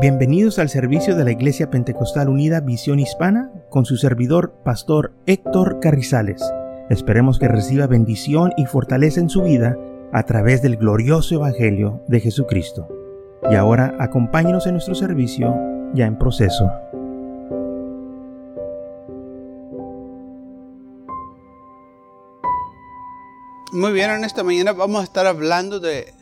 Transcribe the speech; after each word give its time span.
Bienvenidos 0.00 0.60
al 0.60 0.68
servicio 0.68 1.16
de 1.16 1.24
la 1.24 1.32
Iglesia 1.32 1.70
Pentecostal 1.70 2.28
Unida 2.28 2.60
Visión 2.60 3.00
Hispana 3.00 3.50
con 3.68 3.84
su 3.84 3.96
servidor, 3.96 4.54
Pastor 4.64 5.12
Héctor 5.26 5.80
Carrizales. 5.80 6.40
Esperemos 6.88 7.40
que 7.40 7.48
reciba 7.48 7.88
bendición 7.88 8.52
y 8.56 8.66
fortaleza 8.66 9.18
en 9.18 9.28
su 9.28 9.42
vida 9.42 9.76
a 10.12 10.22
través 10.22 10.62
del 10.62 10.76
glorioso 10.76 11.34
Evangelio 11.34 12.04
de 12.06 12.20
Jesucristo. 12.20 12.86
Y 13.50 13.56
ahora 13.56 13.96
acompáñenos 13.98 14.68
en 14.68 14.74
nuestro 14.74 14.94
servicio 14.94 15.56
ya 15.94 16.06
en 16.06 16.16
proceso. 16.16 16.70
Muy 23.72 23.92
bien, 23.92 24.12
en 24.12 24.22
esta 24.22 24.44
mañana 24.44 24.72
vamos 24.74 25.00
a 25.00 25.04
estar 25.04 25.26
hablando 25.26 25.80
de 25.80 26.14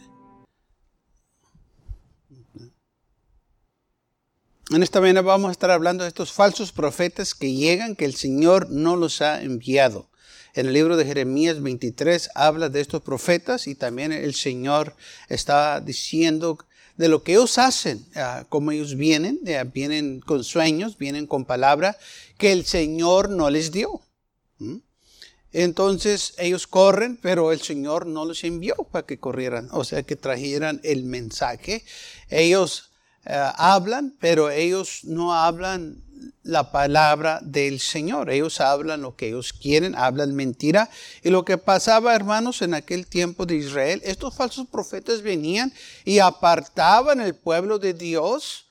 En 4.70 4.83
esta 4.83 5.01
mañana 5.01 5.23
vamos 5.23 5.48
a 5.48 5.52
estar 5.52 5.70
hablando 5.70 6.02
de 6.02 6.09
estos 6.09 6.33
falsos 6.33 6.73
profetas 6.73 7.37
que 7.37 7.52
llegan, 7.52 7.95
que 7.95 8.05
el 8.05 8.16
Señor 8.16 8.69
no 8.69 8.97
los 8.97 9.23
ha 9.23 9.41
enviado. 9.42 10.11
En 10.55 10.66
el 10.66 10.73
libro 10.73 10.97
de 10.97 11.05
Jeremías 11.05 11.62
23 11.62 12.30
habla 12.34 12.69
de 12.69 12.80
estos 12.80 13.01
profetas 13.01 13.69
y 13.69 13.77
también 13.77 14.11
el 14.11 14.34
Señor 14.34 14.97
está 15.29 15.80
diciendo 15.80 16.59
de 16.97 17.09
lo 17.09 17.23
que 17.23 17.34
ellos 17.34 17.59
hacen, 17.59 18.05
ah, 18.16 18.45
como 18.48 18.73
ellos 18.73 18.97
vienen, 18.97 19.39
vienen 19.73 20.19
con 20.19 20.42
sueños, 20.42 20.98
vienen 20.98 21.28
con 21.28 21.45
palabra 21.45 21.97
que 22.37 22.51
el 22.51 22.64
Señor 22.64 23.30
no 23.30 23.51
les 23.51 23.70
dio. 23.70 24.01
Entonces 25.53 26.34
ellos 26.39 26.67
corren, 26.67 27.19
pero 27.23 27.53
el 27.53 27.61
Señor 27.61 28.06
no 28.06 28.25
los 28.25 28.42
envió 28.42 28.75
para 28.91 29.06
que 29.06 29.20
corrieran, 29.20 29.69
o 29.70 29.84
sea, 29.84 30.03
que 30.03 30.17
trajeran 30.17 30.80
el 30.83 31.05
mensaje. 31.05 31.84
Ellos 32.30 32.91
eh, 32.91 32.95
hablan, 33.26 34.14
pero 34.20 34.50
ellos 34.50 35.00
no 35.05 35.34
hablan 35.34 36.02
la 36.42 36.70
palabra 36.70 37.41
del 37.42 37.80
Señor. 37.80 38.30
Ellos 38.30 38.60
hablan 38.60 39.02
lo 39.02 39.16
que 39.16 39.28
ellos 39.28 39.52
quieren, 39.52 39.94
hablan 39.96 40.34
mentira. 40.34 40.88
Y 41.22 41.30
lo 41.30 41.44
que 41.44 41.58
pasaba, 41.58 42.14
hermanos, 42.14 42.62
en 42.62 42.74
aquel 42.74 43.06
tiempo 43.06 43.46
de 43.46 43.56
Israel, 43.56 44.00
estos 44.05 44.34
falsos 44.34 44.66
profetas 44.68 45.22
venían 45.22 45.72
y 46.05 46.20
apartaban 46.20 47.20
el 47.20 47.34
pueblo 47.34 47.78
de 47.78 47.94
Dios 47.94 48.66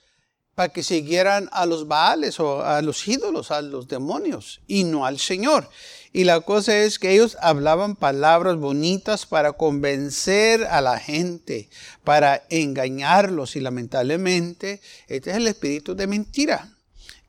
para 0.55 0.69
que 0.69 0.83
siguieran 0.83 1.49
a 1.51 1.65
los 1.65 1.87
Baales 1.87 2.39
o 2.39 2.63
a 2.63 2.81
los 2.81 3.07
ídolos, 3.07 3.51
a 3.51 3.61
los 3.61 3.87
demonios, 3.89 4.61
y 4.67 4.85
no 4.85 5.05
al 5.05 5.19
Señor. 5.19 5.69
Y 6.13 6.23
la 6.23 6.39
cosa 6.39 6.77
es 6.77 6.97
que 6.97 7.11
ellos 7.11 7.37
hablaban 7.41 7.97
palabras 7.97 8.55
bonitas 8.55 9.25
para 9.25 9.51
convencer 9.51 10.63
a 10.63 10.79
la 10.79 10.97
gente, 10.97 11.67
para 12.05 12.45
engañarlos. 12.49 13.57
Y 13.57 13.59
lamentablemente, 13.59 14.79
este 15.09 15.31
es 15.31 15.35
el 15.35 15.47
espíritu 15.47 15.93
de 15.93 16.07
mentira, 16.07 16.73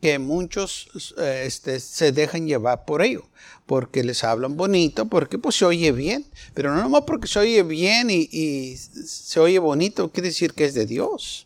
que 0.01 0.21
muchos 0.21 0.89
eh, 1.19 1.43
este, 1.47 1.81
se 1.81 2.13
dejan 2.13 2.47
llevar 2.47 2.85
por 2.85 3.03
ello, 3.03 3.27
porque 3.67 4.05
les 4.05 4.23
hablan 4.23 4.57
bonito, 4.57 5.07
porque 5.07 5.37
pues 5.37 5.57
se 5.57 5.65
oye 5.65 5.91
bien. 5.91 6.25
Pero 6.55 6.73
no 6.73 6.81
nomás 6.81 7.03
porque 7.09 7.27
se 7.27 7.41
oye 7.41 7.65
bien 7.65 8.09
y, 8.09 8.29
y 8.31 8.77
se 8.77 9.41
oye 9.41 9.59
bonito, 9.59 10.13
quiere 10.13 10.29
decir 10.29 10.55
que 10.55 10.65
es 10.65 10.75
de 10.75 10.87
Dios. 10.87 11.46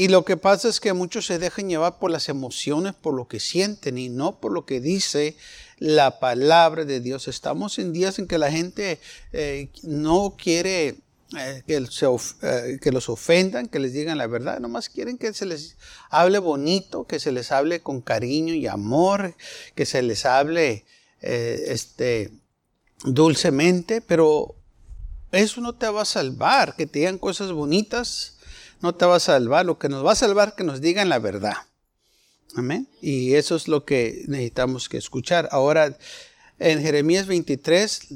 Y 0.00 0.08
lo 0.08 0.24
que 0.24 0.38
pasa 0.38 0.70
es 0.70 0.80
que 0.80 0.94
muchos 0.94 1.26
se 1.26 1.38
dejan 1.38 1.68
llevar 1.68 1.98
por 1.98 2.10
las 2.10 2.30
emociones, 2.30 2.94
por 2.94 3.12
lo 3.12 3.28
que 3.28 3.38
sienten 3.38 3.98
y 3.98 4.08
no 4.08 4.40
por 4.40 4.50
lo 4.50 4.64
que 4.64 4.80
dice 4.80 5.36
la 5.78 6.20
palabra 6.20 6.86
de 6.86 7.00
Dios. 7.00 7.28
Estamos 7.28 7.78
en 7.78 7.92
días 7.92 8.18
en 8.18 8.26
que 8.26 8.38
la 8.38 8.50
gente 8.50 8.98
eh, 9.34 9.68
no 9.82 10.36
quiere 10.42 10.96
eh, 11.36 11.62
que, 11.66 11.76
eh, 11.76 12.78
que, 12.80 12.92
los 12.92 13.10
ofendan, 13.10 13.68
que 13.68 13.78
les 13.78 13.92
digan 13.92 14.16
la 14.16 14.26
verdad, 14.26 14.58
nomás 14.58 14.88
quieren 14.88 15.18
que 15.18 15.34
se 15.34 15.44
les 15.44 15.76
hable 16.08 16.38
bonito, 16.38 17.06
que 17.06 17.20
se 17.20 17.30
les 17.30 17.52
hable 17.52 17.80
con 17.80 18.00
cariño 18.00 18.54
y 18.54 18.68
amor, 18.68 19.34
que 19.74 19.84
se 19.84 20.00
les 20.00 20.24
hable 20.24 20.86
este, 21.20 22.32
dulcemente, 23.04 24.00
pero 24.00 24.54
eso 25.30 25.60
no 25.60 25.74
te 25.74 25.90
va 25.90 26.00
a 26.00 26.06
salvar, 26.06 26.74
que 26.74 26.86
te 26.86 27.00
digan 27.00 27.18
cosas 27.18 27.52
bonitas, 27.52 28.38
no 28.82 28.94
te 28.94 29.04
va 29.06 29.16
a 29.16 29.20
salvar, 29.20 29.66
lo 29.66 29.78
que 29.78 29.88
nos 29.88 30.04
va 30.04 30.12
a 30.12 30.16
salvar 30.16 30.48
es 30.48 30.54
que 30.54 30.64
nos 30.64 30.80
digan 30.80 31.08
la 31.08 31.18
verdad. 31.18 31.54
Amén. 32.56 32.88
Y 33.00 33.34
eso 33.34 33.56
es 33.56 33.68
lo 33.68 33.84
que 33.84 34.24
necesitamos 34.26 34.88
que 34.88 34.96
escuchar. 34.96 35.48
Ahora, 35.52 35.96
en 36.58 36.82
Jeremías 36.82 37.26
23, 37.26 38.08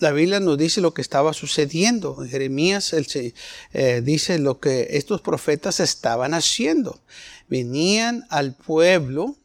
la 0.00 0.12
Biblia 0.12 0.40
nos 0.40 0.58
dice 0.58 0.80
lo 0.80 0.94
que 0.94 1.02
estaba 1.02 1.32
sucediendo. 1.32 2.22
En 2.22 2.28
Jeremías 2.28 2.92
eh, 2.92 4.02
dice 4.02 4.38
lo 4.38 4.58
que 4.58 4.88
estos 4.92 5.20
profetas 5.20 5.78
estaban 5.78 6.34
haciendo. 6.34 7.00
Venían 7.48 8.26
al 8.30 8.54
pueblo 8.54 9.36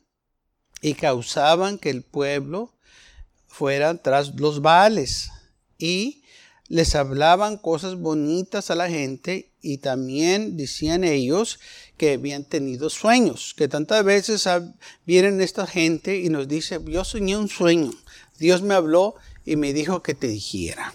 y 0.82 0.94
causaban 0.94 1.78
que 1.78 1.90
el 1.90 2.04
pueblo 2.04 2.74
fuera 3.48 3.96
tras 3.98 4.36
los 4.36 4.62
baales. 4.62 5.30
Y 5.78 6.24
les 6.68 6.96
hablaban 6.96 7.58
cosas 7.58 7.96
bonitas 7.96 8.72
a 8.72 8.76
la 8.76 8.90
gente 8.90 9.52
y 9.62 9.78
también 9.78 10.58
decían 10.58 11.04
ellos 11.04 11.60
que 11.98 12.14
habían 12.14 12.44
tenido 12.44 12.90
sueños, 12.90 13.54
que 13.56 13.68
tantas 13.68 14.04
veces 14.04 14.48
vienen 15.06 15.42
esta 15.42 15.68
gente 15.68 16.20
y 16.20 16.30
nos 16.30 16.48
dice, 16.48 16.80
yo 16.86 17.04
soñé 17.04 17.38
un 17.38 17.50
sueño, 17.50 17.92
Dios 18.38 18.62
me 18.62 18.74
habló 18.74 19.16
y 19.46 19.56
me 19.56 19.74
dijo 19.74 20.02
que 20.02 20.14
te 20.14 20.28
dijera. 20.28 20.94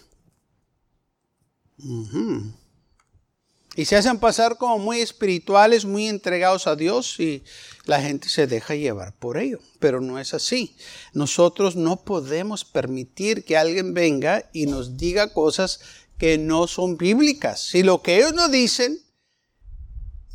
Y 3.80 3.86
se 3.86 3.96
hacen 3.96 4.18
pasar 4.18 4.58
como 4.58 4.78
muy 4.78 5.00
espirituales, 5.00 5.86
muy 5.86 6.06
entregados 6.06 6.66
a 6.66 6.76
Dios 6.76 7.18
y 7.18 7.42
la 7.86 8.02
gente 8.02 8.28
se 8.28 8.46
deja 8.46 8.74
llevar 8.74 9.14
por 9.18 9.38
ello. 9.38 9.58
Pero 9.78 10.02
no 10.02 10.18
es 10.18 10.34
así. 10.34 10.76
Nosotros 11.14 11.76
no 11.76 12.04
podemos 12.04 12.66
permitir 12.66 13.42
que 13.42 13.56
alguien 13.56 13.94
venga 13.94 14.50
y 14.52 14.66
nos 14.66 14.98
diga 14.98 15.32
cosas 15.32 15.80
que 16.18 16.36
no 16.36 16.66
son 16.66 16.98
bíblicas. 16.98 17.62
Si 17.62 17.82
lo 17.82 18.02
que 18.02 18.18
ellos 18.18 18.34
nos 18.34 18.50
dicen 18.50 18.98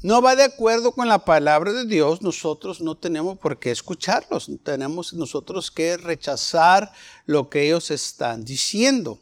no 0.02 0.24
va 0.24 0.36
de 0.36 0.46
acuerdo 0.46 0.94
con 0.94 1.08
la 1.08 1.24
palabra 1.24 1.72
de 1.72 1.86
Dios, 1.86 2.24
nosotros 2.24 2.82
no 2.82 2.98
tenemos 2.98 3.38
por 3.38 3.60
qué 3.60 3.70
escucharlos. 3.70 4.50
Tenemos 4.64 5.14
nosotros 5.14 5.70
que 5.70 5.98
rechazar 5.98 6.92
lo 7.28 7.48
que 7.48 7.68
ellos 7.68 7.92
están 7.92 8.44
diciendo. 8.44 9.20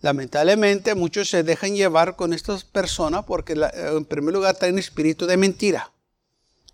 Lamentablemente 0.00 0.94
muchos 0.94 1.28
se 1.28 1.42
dejan 1.42 1.74
llevar 1.74 2.16
con 2.16 2.32
estas 2.32 2.64
personas 2.64 3.24
porque 3.24 3.54
en 3.74 4.04
primer 4.04 4.34
lugar 4.34 4.56
traen 4.56 4.78
espíritu 4.78 5.26
de 5.26 5.36
mentira. 5.36 5.92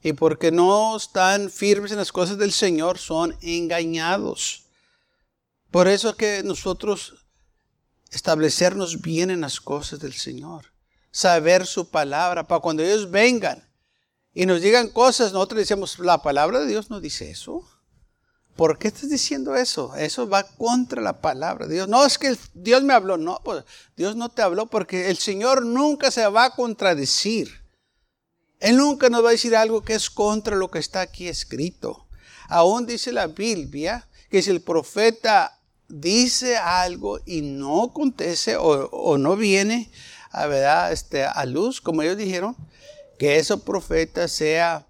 Y 0.02 0.12
porque 0.12 0.52
no 0.52 0.96
están 0.96 1.50
firmes 1.50 1.90
en 1.90 1.96
las 1.96 2.12
cosas 2.12 2.36
del 2.36 2.52
Señor, 2.52 2.98
son 2.98 3.36
engañados. 3.40 4.66
Por 5.70 5.88
eso 5.88 6.10
es 6.10 6.14
que 6.16 6.42
nosotros 6.44 7.26
establecernos 8.10 9.00
bien 9.00 9.30
en 9.30 9.40
las 9.40 9.60
cosas 9.60 10.00
del 10.00 10.12
Señor 10.12 10.74
saber 11.14 11.64
su 11.64 11.88
palabra, 11.90 12.42
para 12.48 12.60
cuando 12.60 12.82
ellos 12.82 13.08
vengan 13.08 13.64
y 14.32 14.46
nos 14.46 14.60
digan 14.60 14.88
cosas, 14.88 15.32
nosotros 15.32 15.60
decimos, 15.60 16.00
la 16.00 16.20
palabra 16.20 16.58
de 16.58 16.66
Dios 16.66 16.90
no 16.90 17.00
dice 17.00 17.30
eso. 17.30 17.62
¿Por 18.56 18.78
qué 18.78 18.88
estás 18.88 19.10
diciendo 19.10 19.56
eso? 19.56 19.94
Eso 19.96 20.28
va 20.28 20.44
contra 20.44 21.02
la 21.02 21.20
palabra 21.20 21.66
de 21.66 21.74
Dios. 21.74 21.88
No, 21.88 22.06
es 22.06 22.18
que 22.18 22.36
Dios 22.54 22.82
me 22.84 22.94
habló. 22.94 23.16
No, 23.16 23.40
pues 23.42 23.64
Dios 23.96 24.14
no 24.14 24.28
te 24.28 24.42
habló 24.42 24.66
porque 24.66 25.10
el 25.10 25.18
Señor 25.18 25.64
nunca 25.64 26.10
se 26.10 26.26
va 26.28 26.44
a 26.44 26.54
contradecir. 26.54 27.64
Él 28.60 28.76
nunca 28.76 29.10
nos 29.10 29.24
va 29.24 29.30
a 29.30 29.32
decir 29.32 29.56
algo 29.56 29.82
que 29.82 29.94
es 29.94 30.08
contra 30.08 30.56
lo 30.56 30.70
que 30.70 30.78
está 30.78 31.00
aquí 31.00 31.26
escrito. 31.26 32.06
Aún 32.48 32.86
dice 32.86 33.12
la 33.12 33.26
Biblia 33.26 34.08
que 34.30 34.40
si 34.40 34.50
el 34.50 34.60
profeta 34.60 35.60
dice 35.88 36.56
algo 36.56 37.20
y 37.26 37.42
no 37.42 37.84
acontece 37.84 38.56
o, 38.56 39.18
no 39.18 39.36
viene, 39.36 39.90
a, 40.30 40.46
¿verdad? 40.46 40.92
Este, 40.92 41.24
a 41.24 41.44
luz, 41.44 41.80
como 41.80 42.02
ellos 42.02 42.16
dijeron, 42.16 42.56
que 43.18 43.36
ese 43.36 43.56
profeta 43.56 44.28
sea 44.28 44.86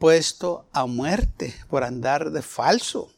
puesto 0.00 0.66
a 0.72 0.86
muerte 0.86 1.54
por 1.68 1.84
andar 1.84 2.32
de 2.32 2.42
falso. 2.42 3.14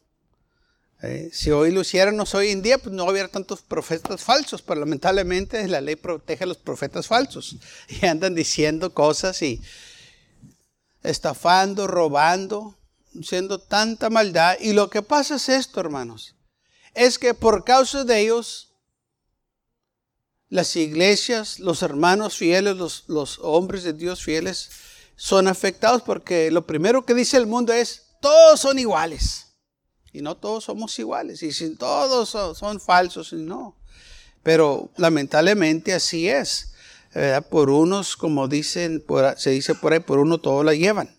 Eh, 1.01 1.31
si 1.33 1.51
hoy 1.51 1.71
lo 1.71 1.81
hiciéramos 1.81 2.35
hoy 2.35 2.51
en 2.51 2.61
día, 2.61 2.77
pues 2.77 2.95
no 2.95 3.05
hubiera 3.05 3.29
tantos 3.29 3.63
profetas 3.63 4.21
falsos, 4.21 4.61
pero 4.61 4.81
lamentablemente 4.81 5.67
la 5.69 5.81
ley 5.81 5.97
protege 5.97 6.45
a 6.45 6.47
los 6.47 6.59
profetas 6.59 7.07
falsos 7.07 7.57
y 7.89 8.05
andan 8.05 8.35
diciendo 8.35 8.93
cosas 8.93 9.41
y 9.43 9.63
estafando, 11.03 11.87
robando, 11.87 12.77
haciendo 13.19 13.61
tanta 13.61 14.11
maldad. 14.11 14.57
Y 14.61 14.73
lo 14.73 14.91
que 14.91 15.03
pasa 15.03 15.37
es 15.37 15.49
esto, 15.49 15.81
hermanos, 15.81 16.35
es 16.95 17.19
que 17.19 17.33
por 17.33 17.65
causa 17.65 18.05
de 18.05 18.21
ellos 18.21 18.73
las 20.49 20.77
iglesias, 20.77 21.61
los 21.61 21.83
hermanos 21.83 22.37
fieles, 22.37 22.77
los, 23.07 23.39
hombres 23.41 23.85
de 23.85 23.93
Dios 23.93 24.23
fieles, 24.23 24.71
son 25.17 25.49
afectados 25.49 26.03
porque 26.03 26.51
lo 26.51 26.67
primero 26.67 27.05
que 27.05 27.15
dice 27.15 27.37
el 27.37 27.47
mundo 27.47 27.73
es, 27.73 28.03
todos 28.21 28.61
son 28.61 28.79
iguales. 28.79 29.47
Y 30.13 30.21
no 30.21 30.37
todos 30.37 30.65
somos 30.65 30.99
iguales. 30.99 31.43
Y 31.43 31.53
si 31.53 31.75
todos 31.75 32.29
son, 32.29 32.81
falsos, 32.81 33.33
no. 33.33 33.77
Pero 34.43 34.91
lamentablemente 34.97 35.95
así 35.95 36.29
es. 36.29 36.75
Por 37.51 37.71
unos, 37.71 38.17
como 38.17 38.47
dicen, 38.49 39.05
se 39.37 39.51
dice 39.51 39.75
por 39.75 39.93
ahí, 39.93 40.01
por 40.01 40.19
uno 40.19 40.39
todo 40.39 40.63
la 40.63 40.75
llevan. 40.75 41.19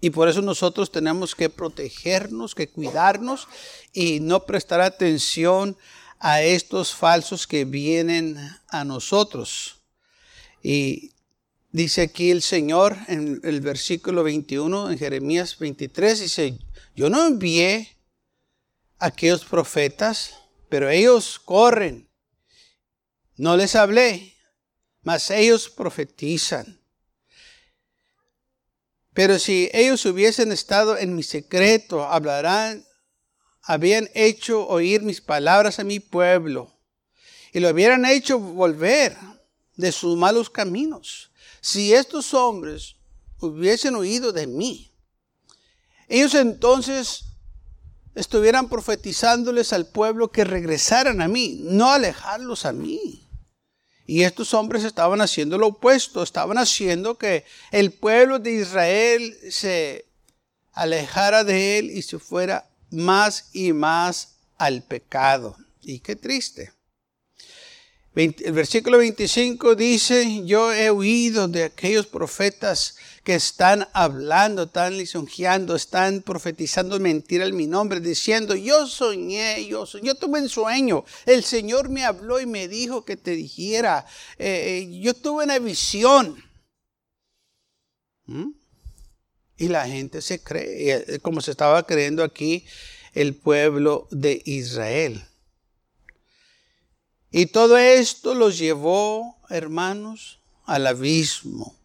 Y 0.00 0.10
por 0.10 0.28
eso 0.28 0.42
nosotros 0.42 0.92
tenemos 0.92 1.34
que 1.34 1.48
protegernos, 1.48 2.54
que 2.54 2.68
cuidarnos 2.68 3.48
y 3.92 4.20
no 4.20 4.44
prestar 4.44 4.80
atención 4.80 5.76
a 6.18 6.42
estos 6.42 6.94
falsos 6.94 7.46
que 7.46 7.64
vienen 7.64 8.38
a 8.68 8.84
nosotros. 8.84 9.82
Y 10.62 11.12
dice 11.76 12.00
aquí 12.00 12.30
el 12.30 12.40
Señor 12.40 12.96
en 13.06 13.38
el 13.44 13.60
versículo 13.60 14.24
21, 14.24 14.92
en 14.92 14.98
Jeremías 14.98 15.58
23, 15.58 16.20
dice, 16.20 16.58
yo 16.94 17.10
no 17.10 17.26
envié 17.26 17.98
a 18.98 19.08
aquellos 19.08 19.44
profetas, 19.44 20.38
pero 20.70 20.88
ellos 20.88 21.38
corren. 21.38 22.08
No 23.36 23.58
les 23.58 23.76
hablé, 23.76 24.38
mas 25.02 25.30
ellos 25.30 25.68
profetizan. 25.68 26.80
Pero 29.12 29.38
si 29.38 29.68
ellos 29.74 30.06
hubiesen 30.06 30.52
estado 30.52 30.96
en 30.96 31.14
mi 31.14 31.22
secreto, 31.22 32.06
hablarán, 32.06 32.86
habían 33.60 34.08
hecho 34.14 34.66
oír 34.66 35.02
mis 35.02 35.20
palabras 35.20 35.78
a 35.78 35.84
mi 35.84 36.00
pueblo 36.00 36.74
y 37.52 37.60
lo 37.60 37.68
hubieran 37.68 38.06
hecho 38.06 38.38
volver 38.38 39.14
de 39.74 39.92
sus 39.92 40.16
malos 40.16 40.48
caminos. 40.48 41.32
Si 41.66 41.92
estos 41.92 42.32
hombres 42.32 42.94
hubiesen 43.40 43.96
oído 43.96 44.30
de 44.30 44.46
mí, 44.46 44.92
ellos 46.06 46.36
entonces 46.36 47.24
estuvieran 48.14 48.68
profetizándoles 48.68 49.72
al 49.72 49.88
pueblo 49.88 50.30
que 50.30 50.44
regresaran 50.44 51.20
a 51.20 51.26
mí, 51.26 51.58
no 51.62 51.90
alejarlos 51.90 52.66
a 52.66 52.72
mí. 52.72 53.28
Y 54.06 54.22
estos 54.22 54.54
hombres 54.54 54.84
estaban 54.84 55.20
haciendo 55.20 55.58
lo 55.58 55.66
opuesto, 55.66 56.22
estaban 56.22 56.56
haciendo 56.56 57.18
que 57.18 57.44
el 57.72 57.92
pueblo 57.92 58.38
de 58.38 58.52
Israel 58.52 59.36
se 59.50 60.06
alejara 60.70 61.42
de 61.42 61.80
él 61.80 61.90
y 61.90 62.02
se 62.02 62.20
fuera 62.20 62.70
más 62.92 63.50
y 63.52 63.72
más 63.72 64.36
al 64.56 64.84
pecado. 64.84 65.56
Y 65.82 65.98
qué 65.98 66.14
triste. 66.14 66.75
El 68.16 68.52
versículo 68.52 68.96
25 68.96 69.74
dice, 69.74 70.42
yo 70.46 70.72
he 70.72 70.90
huido 70.90 71.48
de 71.48 71.64
aquellos 71.64 72.06
profetas 72.06 72.96
que 73.22 73.34
están 73.34 73.86
hablando, 73.92 74.62
están 74.62 74.96
lisonjeando, 74.96 75.76
están 75.76 76.22
profetizando 76.22 76.98
mentira 76.98 77.44
en 77.44 77.54
mi 77.54 77.66
nombre, 77.66 78.00
diciendo, 78.00 78.54
yo 78.54 78.86
soñé, 78.86 79.66
yo, 79.66 79.84
yo 80.02 80.14
tuve 80.14 80.40
un 80.40 80.48
sueño, 80.48 81.04
el 81.26 81.44
Señor 81.44 81.90
me 81.90 82.06
habló 82.06 82.40
y 82.40 82.46
me 82.46 82.68
dijo 82.68 83.04
que 83.04 83.18
te 83.18 83.32
dijera, 83.32 84.06
eh, 84.38 84.86
eh, 84.88 84.98
yo 84.98 85.12
tuve 85.12 85.44
una 85.44 85.58
visión. 85.58 86.42
¿Mm? 88.24 88.52
Y 89.58 89.68
la 89.68 89.86
gente 89.86 90.22
se 90.22 90.42
cree, 90.42 90.94
eh, 90.94 91.18
como 91.20 91.42
se 91.42 91.50
estaba 91.50 91.82
creyendo 91.84 92.24
aquí 92.24 92.64
el 93.12 93.34
pueblo 93.34 94.08
de 94.10 94.40
Israel. 94.46 95.22
Y 97.30 97.46
todo 97.46 97.76
esto 97.76 98.34
los 98.34 98.58
llevó, 98.58 99.36
hermanos, 99.48 100.40
al 100.64 100.86
abismo 100.86 101.76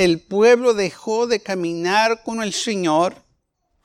el 0.00 0.18
pueblo 0.18 0.72
dejó 0.72 1.26
de 1.26 1.42
caminar 1.42 2.22
con 2.22 2.42
el 2.42 2.54
Señor 2.54 3.22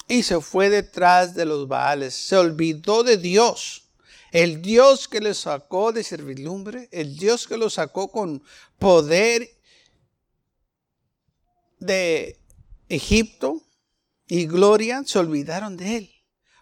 y 0.07 0.23
se 0.23 0.39
fue 0.39 0.69
detrás 0.69 1.35
de 1.35 1.43
los 1.43 1.67
Baales. 1.67 2.13
Se 2.13 2.37
olvidó 2.37 3.03
de 3.03 3.17
Dios. 3.17 3.89
El 4.31 4.61
Dios 4.61 5.09
que 5.09 5.19
les 5.19 5.39
sacó 5.39 5.91
de 5.91 6.05
servidumbre, 6.05 6.87
el 6.93 7.17
Dios 7.17 7.45
que 7.47 7.57
los 7.57 7.73
sacó 7.73 8.13
con 8.13 8.41
poder 8.79 9.49
de 11.79 12.39
Egipto 12.87 13.61
y 14.25 14.45
gloria, 14.45 15.03
se 15.05 15.19
olvidaron 15.19 15.75
de 15.75 15.97
él. 15.97 16.14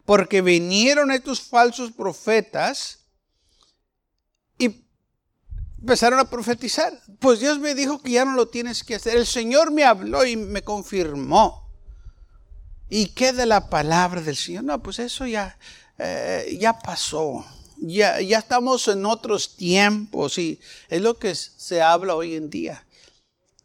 Porque 0.05 0.41
vinieron 0.41 1.11
estos 1.11 1.41
falsos 1.41 1.91
profetas 1.91 3.03
empezaron 5.83 6.17
a 6.17 6.29
profetizar. 6.29 6.97
Pues 7.19 7.41
Dios 7.41 7.59
me 7.59 7.75
dijo 7.75 8.01
que 8.01 8.11
ya 8.11 8.23
no 8.23 8.35
lo 8.35 8.47
tienes 8.47 8.85
que 8.85 8.95
hacer. 8.95 9.17
El 9.17 9.25
Señor 9.25 9.69
me 9.69 9.83
habló 9.83 10.25
y 10.25 10.38
me 10.38 10.61
confirmó. 10.61 11.69
¿Y 12.89 13.07
qué 13.07 13.33
de 13.33 13.45
la 13.45 13.69
palabra 13.69 14.21
del 14.21 14.38
Señor? 14.38 14.63
No, 14.63 14.81
pues 14.81 15.00
eso 15.00 15.27
ya, 15.27 15.57
eh, 15.97 16.57
ya 16.57 16.79
pasó. 16.79 17.45
Ya, 17.79 18.21
ya 18.21 18.39
estamos 18.39 18.88
en 18.88 19.05
otros 19.05 19.57
tiempos 19.57 20.38
y 20.38 20.57
es 20.88 21.01
lo 21.01 21.19
que 21.19 21.35
se 21.35 21.81
habla 21.81 22.15
hoy 22.15 22.35
en 22.35 22.50
día. 22.50 22.85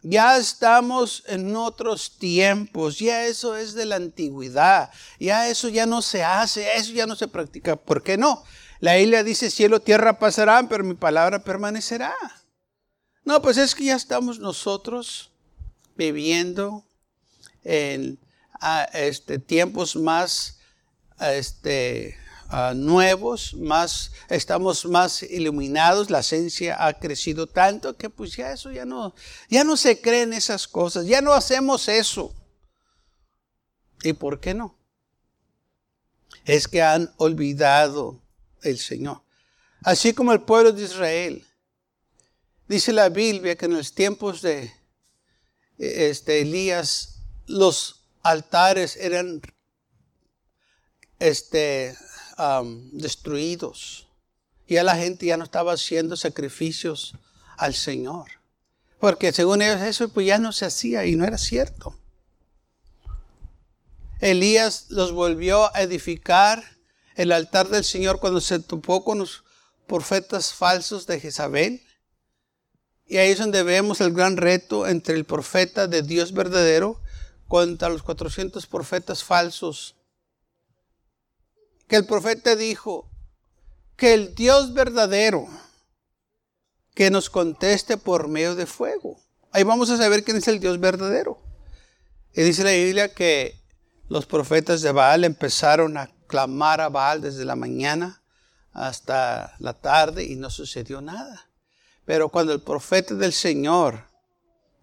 Ya 0.02 0.38
estamos 0.38 1.24
en 1.26 1.56
otros 1.56 2.18
tiempos, 2.18 2.98
ya 2.98 3.26
eso 3.26 3.56
es 3.56 3.74
de 3.74 3.84
la 3.84 3.96
antigüedad, 3.96 4.90
ya 5.18 5.48
eso 5.48 5.68
ya 5.68 5.86
no 5.86 6.02
se 6.02 6.22
hace, 6.22 6.76
eso 6.76 6.92
ya 6.92 7.06
no 7.06 7.16
se 7.16 7.26
practica. 7.26 7.74
¿Por 7.76 8.02
qué 8.02 8.16
no? 8.16 8.44
La 8.80 8.94
Biblia 8.94 9.24
dice, 9.24 9.50
cielo, 9.50 9.80
tierra 9.80 10.18
pasarán, 10.20 10.68
pero 10.68 10.84
mi 10.84 10.94
palabra 10.94 11.42
permanecerá. 11.42 12.14
No, 13.24 13.42
pues 13.42 13.56
es 13.56 13.74
que 13.74 13.84
ya 13.84 13.96
estamos 13.96 14.38
nosotros 14.38 15.32
viviendo 15.96 16.84
en 17.64 18.18
este, 18.92 19.38
tiempos 19.38 19.96
más 19.96 20.58
este, 21.20 22.16
nuevos, 22.74 23.54
más, 23.54 24.12
estamos 24.28 24.86
más 24.86 25.22
iluminados, 25.22 26.10
la 26.10 26.22
ciencia 26.22 26.86
ha 26.86 26.94
crecido 26.94 27.46
tanto 27.46 27.96
que 27.96 28.08
pues 28.08 28.36
ya 28.36 28.52
eso 28.52 28.70
ya 28.70 28.86
no, 28.86 29.14
ya 29.50 29.64
no 29.64 29.76
se 29.76 30.00
creen 30.00 30.32
esas 30.32 30.66
cosas, 30.66 31.06
ya 31.06 31.20
no 31.20 31.32
hacemos 31.32 31.88
eso. 31.88 32.34
¿Y 34.02 34.12
por 34.14 34.40
qué 34.40 34.54
no? 34.54 34.76
Es 36.44 36.68
que 36.68 36.82
han 36.82 37.12
olvidado 37.16 38.22
el 38.62 38.78
Señor. 38.78 39.22
Así 39.82 40.14
como 40.14 40.32
el 40.32 40.42
pueblo 40.42 40.72
de 40.72 40.84
Israel. 40.84 41.44
Dice 42.68 42.92
la 42.92 43.08
Biblia 43.08 43.56
que 43.56 43.66
en 43.66 43.74
los 43.74 43.94
tiempos 43.94 44.42
de 44.42 44.72
este, 45.78 46.42
Elías 46.42 47.22
los 47.46 48.04
altares 48.22 48.96
eran 48.96 49.40
este, 51.18 51.96
destruidos. 52.92 54.06
Y 54.66 54.76
a 54.76 54.84
la 54.84 54.96
gente 54.96 55.26
ya 55.26 55.36
no 55.36 55.44
estaba 55.44 55.72
haciendo 55.72 56.16
sacrificios 56.16 57.14
al 57.56 57.74
Señor. 57.74 58.26
Porque 59.00 59.32
según 59.32 59.62
ellos 59.62 59.80
eso 59.80 60.08
pues 60.08 60.26
ya 60.26 60.38
no 60.38 60.52
se 60.52 60.66
hacía 60.66 61.04
y 61.06 61.16
no 61.16 61.24
era 61.24 61.38
cierto. 61.38 61.96
Elías 64.20 64.86
los 64.88 65.12
volvió 65.12 65.74
a 65.74 65.82
edificar 65.82 66.64
el 67.14 67.32
altar 67.32 67.68
del 67.68 67.84
Señor 67.84 68.18
cuando 68.18 68.40
se 68.40 68.58
topó 68.58 69.04
con 69.04 69.18
los 69.18 69.44
profetas 69.86 70.52
falsos 70.52 71.06
de 71.06 71.20
Jezabel. 71.20 71.82
Y 73.06 73.16
ahí 73.16 73.30
es 73.30 73.38
donde 73.38 73.62
vemos 73.62 74.00
el 74.00 74.12
gran 74.12 74.36
reto 74.36 74.86
entre 74.86 75.14
el 75.14 75.24
profeta 75.24 75.86
de 75.86 76.02
Dios 76.02 76.32
verdadero 76.32 77.00
contra 77.46 77.88
los 77.88 78.02
400 78.02 78.66
profetas 78.66 79.24
falsos. 79.24 79.94
Que 81.88 81.96
el 81.96 82.06
profeta 82.06 82.54
dijo 82.54 83.10
que 83.96 84.14
el 84.14 84.34
Dios 84.34 84.74
verdadero 84.74 85.48
que 86.94 87.10
nos 87.10 87.30
conteste 87.30 87.96
por 87.96 88.28
medio 88.28 88.54
de 88.54 88.66
fuego. 88.66 89.18
Ahí 89.52 89.62
vamos 89.62 89.90
a 89.90 89.96
saber 89.96 90.22
quién 90.22 90.36
es 90.36 90.48
el 90.48 90.60
Dios 90.60 90.78
verdadero. 90.78 91.38
Y 92.34 92.42
dice 92.42 92.62
la 92.62 92.72
Biblia 92.72 93.12
que 93.12 93.56
los 94.08 94.26
profetas 94.26 94.82
de 94.82 94.92
Baal 94.92 95.24
empezaron 95.24 95.96
a 95.96 96.10
clamar 96.26 96.80
a 96.80 96.88
Baal 96.88 97.20
desde 97.22 97.44
la 97.44 97.56
mañana 97.56 98.22
hasta 98.72 99.54
la 99.58 99.72
tarde 99.72 100.24
y 100.24 100.36
no 100.36 100.50
sucedió 100.50 101.00
nada. 101.00 101.48
Pero 102.04 102.28
cuando 102.28 102.52
el 102.52 102.60
profeta 102.60 103.14
del 103.14 103.32
Señor 103.32 104.04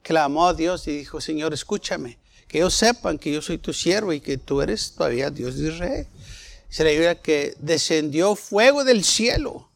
clamó 0.02 0.48
a 0.48 0.54
Dios 0.54 0.88
y 0.88 0.98
dijo, 0.98 1.22
Señor, 1.22 1.54
escúchame, 1.54 2.20
que 2.48 2.60
ellos 2.60 2.76
sepan 2.76 3.18
que 3.18 3.32
yo 3.32 3.42
soy 3.42 3.58
tu 3.58 3.74
siervo 3.74 4.14
y 4.14 4.22
que 4.22 4.38
tú 4.38 4.62
eres 4.62 4.94
todavía 4.94 5.30
Dios 5.30 5.58
de 5.58 5.70
Israel. 5.70 6.08
Se 6.76 7.18
que 7.22 7.56
descendió 7.60 8.36
fuego 8.36 8.84
del 8.84 9.06
cielo 9.06 9.70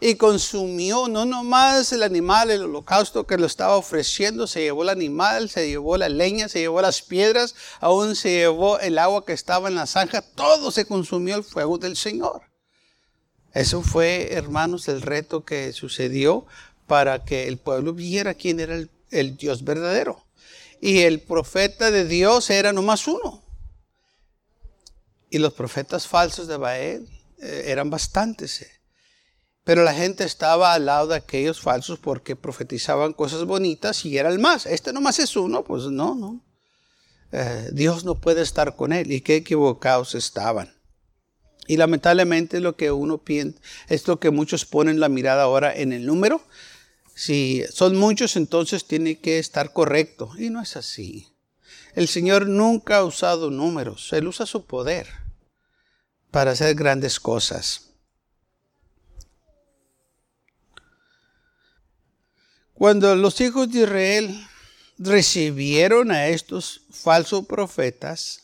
y 0.00 0.16
consumió 0.16 1.06
no 1.06 1.24
nomás 1.24 1.92
el 1.92 2.02
animal, 2.02 2.50
el 2.50 2.64
holocausto 2.64 3.24
que 3.24 3.38
lo 3.38 3.46
estaba 3.46 3.76
ofreciendo, 3.76 4.48
se 4.48 4.62
llevó 4.62 4.82
el 4.82 4.88
animal, 4.88 5.48
se 5.48 5.68
llevó 5.68 5.96
la 5.96 6.08
leña, 6.08 6.48
se 6.48 6.58
llevó 6.58 6.82
las 6.82 7.02
piedras, 7.02 7.54
aún 7.78 8.16
se 8.16 8.30
llevó 8.30 8.80
el 8.80 8.98
agua 8.98 9.24
que 9.24 9.32
estaba 9.32 9.68
en 9.68 9.76
la 9.76 9.86
zanja, 9.86 10.22
todo 10.22 10.72
se 10.72 10.86
consumió 10.86 11.36
el 11.36 11.44
fuego 11.44 11.78
del 11.78 11.96
Señor. 11.96 12.42
Eso 13.54 13.82
fue, 13.82 14.32
hermanos, 14.32 14.88
el 14.88 15.02
reto 15.02 15.44
que 15.44 15.72
sucedió 15.72 16.46
para 16.88 17.24
que 17.24 17.46
el 17.46 17.58
pueblo 17.58 17.92
viera 17.92 18.34
quién 18.34 18.58
era 18.58 18.74
el, 18.74 18.90
el 19.12 19.36
Dios 19.36 19.62
verdadero. 19.62 20.26
Y 20.80 21.02
el 21.02 21.20
profeta 21.20 21.92
de 21.92 22.06
Dios 22.06 22.50
era 22.50 22.72
nomás 22.72 23.06
uno. 23.06 23.40
Y 25.30 25.38
los 25.38 25.54
profetas 25.54 26.08
falsos 26.08 26.48
de 26.48 26.56
Baal 26.56 27.08
eh, 27.38 27.64
eran 27.66 27.88
bastantes. 27.88 28.66
Pero 29.64 29.84
la 29.84 29.94
gente 29.94 30.24
estaba 30.24 30.74
al 30.74 30.86
lado 30.86 31.08
de 31.08 31.16
aquellos 31.16 31.60
falsos 31.60 31.98
porque 31.98 32.34
profetizaban 32.34 33.12
cosas 33.12 33.44
bonitas 33.44 34.04
y 34.04 34.18
era 34.18 34.28
el 34.30 34.38
más. 34.38 34.66
Este 34.66 34.92
nomás 34.92 35.18
es 35.20 35.36
uno, 35.36 35.62
pues 35.62 35.84
no, 35.84 36.14
no. 36.14 36.40
Eh, 37.32 37.70
Dios 37.72 38.04
no 38.04 38.16
puede 38.16 38.42
estar 38.42 38.74
con 38.74 38.92
él. 38.92 39.12
Y 39.12 39.20
qué 39.20 39.36
equivocados 39.36 40.16
estaban. 40.16 40.74
Y 41.68 41.76
lamentablemente 41.76 42.58
lo 42.58 42.74
que 42.74 42.90
uno 42.90 43.18
piensa, 43.18 43.60
es 43.88 44.08
lo 44.08 44.18
que 44.18 44.30
muchos 44.30 44.64
ponen 44.64 44.98
la 44.98 45.08
mirada 45.08 45.44
ahora 45.44 45.72
en 45.72 45.92
el 45.92 46.04
número. 46.04 46.42
Si 47.14 47.62
son 47.70 47.96
muchos, 47.96 48.34
entonces 48.34 48.86
tiene 48.86 49.20
que 49.20 49.38
estar 49.38 49.72
correcto. 49.72 50.32
Y 50.36 50.50
no 50.50 50.60
es 50.60 50.76
así. 50.76 51.28
El 51.94 52.08
Señor 52.08 52.48
nunca 52.48 52.96
ha 52.96 53.04
usado 53.04 53.50
números. 53.50 54.12
Él 54.12 54.26
usa 54.26 54.46
su 54.46 54.64
poder 54.64 55.19
para 56.30 56.52
hacer 56.52 56.74
grandes 56.74 57.18
cosas. 57.18 57.90
Cuando 62.74 63.14
los 63.14 63.40
hijos 63.40 63.70
de 63.70 63.80
Israel 63.80 64.46
recibieron 64.96 66.10
a 66.10 66.28
estos 66.28 66.82
falsos 66.90 67.44
profetas, 67.46 68.42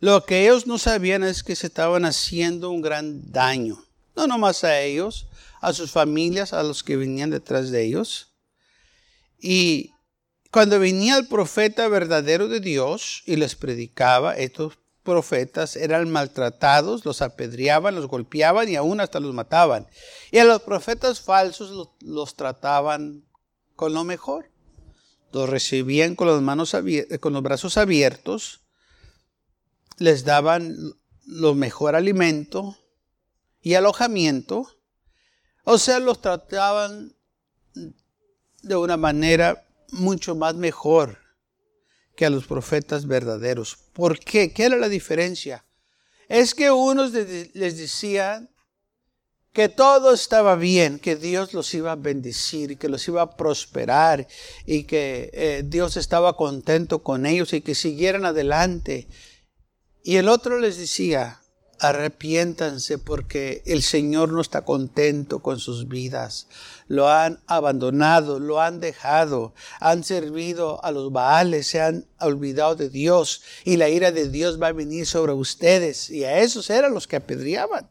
lo 0.00 0.24
que 0.24 0.44
ellos 0.44 0.66
no 0.66 0.78
sabían 0.78 1.24
es 1.24 1.42
que 1.42 1.56
se 1.56 1.68
estaban 1.68 2.04
haciendo 2.04 2.70
un 2.70 2.82
gran 2.82 3.32
daño. 3.32 3.82
No 4.14 4.26
nomás 4.26 4.64
a 4.64 4.80
ellos, 4.80 5.28
a 5.60 5.72
sus 5.72 5.90
familias, 5.90 6.52
a 6.52 6.62
los 6.62 6.82
que 6.82 6.96
venían 6.96 7.30
detrás 7.30 7.70
de 7.70 7.84
ellos. 7.84 8.28
Y 9.40 9.92
cuando 10.50 10.78
venía 10.78 11.16
el 11.16 11.26
profeta 11.26 11.88
verdadero 11.88 12.48
de 12.48 12.60
Dios 12.60 13.22
y 13.26 13.36
les 13.36 13.54
predicaba, 13.54 14.36
estos 14.36 14.78
profetas 15.08 15.74
eran 15.74 16.10
maltratados, 16.10 17.06
los 17.06 17.22
apedreaban, 17.22 17.94
los 17.94 18.08
golpeaban 18.08 18.68
y 18.68 18.76
aún 18.76 19.00
hasta 19.00 19.20
los 19.20 19.32
mataban. 19.32 19.86
Y 20.30 20.36
a 20.36 20.44
los 20.44 20.60
profetas 20.60 21.22
falsos 21.22 21.96
los, 22.02 22.36
trataban 22.36 23.24
con 23.74 23.94
lo 23.94 24.04
mejor. 24.04 24.50
Los 25.32 25.48
recibían 25.48 26.14
con, 26.14 26.28
las 26.28 26.42
manos 26.42 26.76
con 27.20 27.32
los 27.32 27.42
brazos 27.42 27.78
abiertos, 27.78 28.60
les 29.96 30.26
daban 30.26 30.76
lo 31.24 31.54
mejor 31.54 31.96
alimento 31.96 32.76
y 33.62 33.74
alojamiento. 33.74 34.68
O 35.64 35.78
sea, 35.78 36.00
los 36.00 36.20
trataban 36.20 37.16
de 38.62 38.76
una 38.76 38.98
manera 38.98 39.66
mucho 39.90 40.34
más 40.34 40.54
mejor 40.54 41.27
que 42.18 42.26
a 42.26 42.30
los 42.30 42.48
profetas 42.48 43.06
verdaderos. 43.06 43.78
¿Por 43.92 44.18
qué? 44.18 44.52
¿Qué 44.52 44.64
era 44.64 44.76
la 44.76 44.88
diferencia? 44.88 45.64
Es 46.28 46.52
que 46.52 46.68
unos 46.72 47.12
les 47.12 47.78
decían 47.78 48.50
que 49.52 49.68
todo 49.68 50.12
estaba 50.12 50.56
bien, 50.56 50.98
que 50.98 51.14
Dios 51.14 51.54
los 51.54 51.72
iba 51.74 51.92
a 51.92 51.96
bendecir, 51.96 52.76
que 52.76 52.88
los 52.88 53.06
iba 53.06 53.22
a 53.22 53.36
prosperar 53.36 54.26
y 54.66 54.82
que 54.82 55.30
eh, 55.32 55.62
Dios 55.64 55.96
estaba 55.96 56.36
contento 56.36 57.04
con 57.04 57.24
ellos 57.24 57.52
y 57.52 57.60
que 57.60 57.76
siguieran 57.76 58.24
adelante. 58.24 59.06
Y 60.02 60.16
el 60.16 60.28
otro 60.28 60.58
les 60.58 60.76
decía, 60.76 61.40
arrepiéntanse 61.80 62.98
porque 62.98 63.62
el 63.66 63.82
Señor 63.82 64.32
no 64.32 64.40
está 64.40 64.64
contento 64.64 65.40
con 65.40 65.58
sus 65.60 65.88
vidas. 65.88 66.48
Lo 66.88 67.08
han 67.08 67.40
abandonado, 67.46 68.40
lo 68.40 68.60
han 68.60 68.80
dejado, 68.80 69.54
han 69.80 70.04
servido 70.04 70.84
a 70.84 70.90
los 70.90 71.12
Baales, 71.12 71.68
se 71.68 71.80
han 71.80 72.06
olvidado 72.18 72.74
de 72.74 72.88
Dios 72.88 73.42
y 73.64 73.76
la 73.76 73.88
ira 73.88 74.10
de 74.10 74.28
Dios 74.28 74.60
va 74.60 74.68
a 74.68 74.72
venir 74.72 75.06
sobre 75.06 75.32
ustedes. 75.32 76.10
Y 76.10 76.24
a 76.24 76.40
esos 76.40 76.70
eran 76.70 76.94
los 76.94 77.06
que 77.06 77.16
apedreaban. 77.16 77.88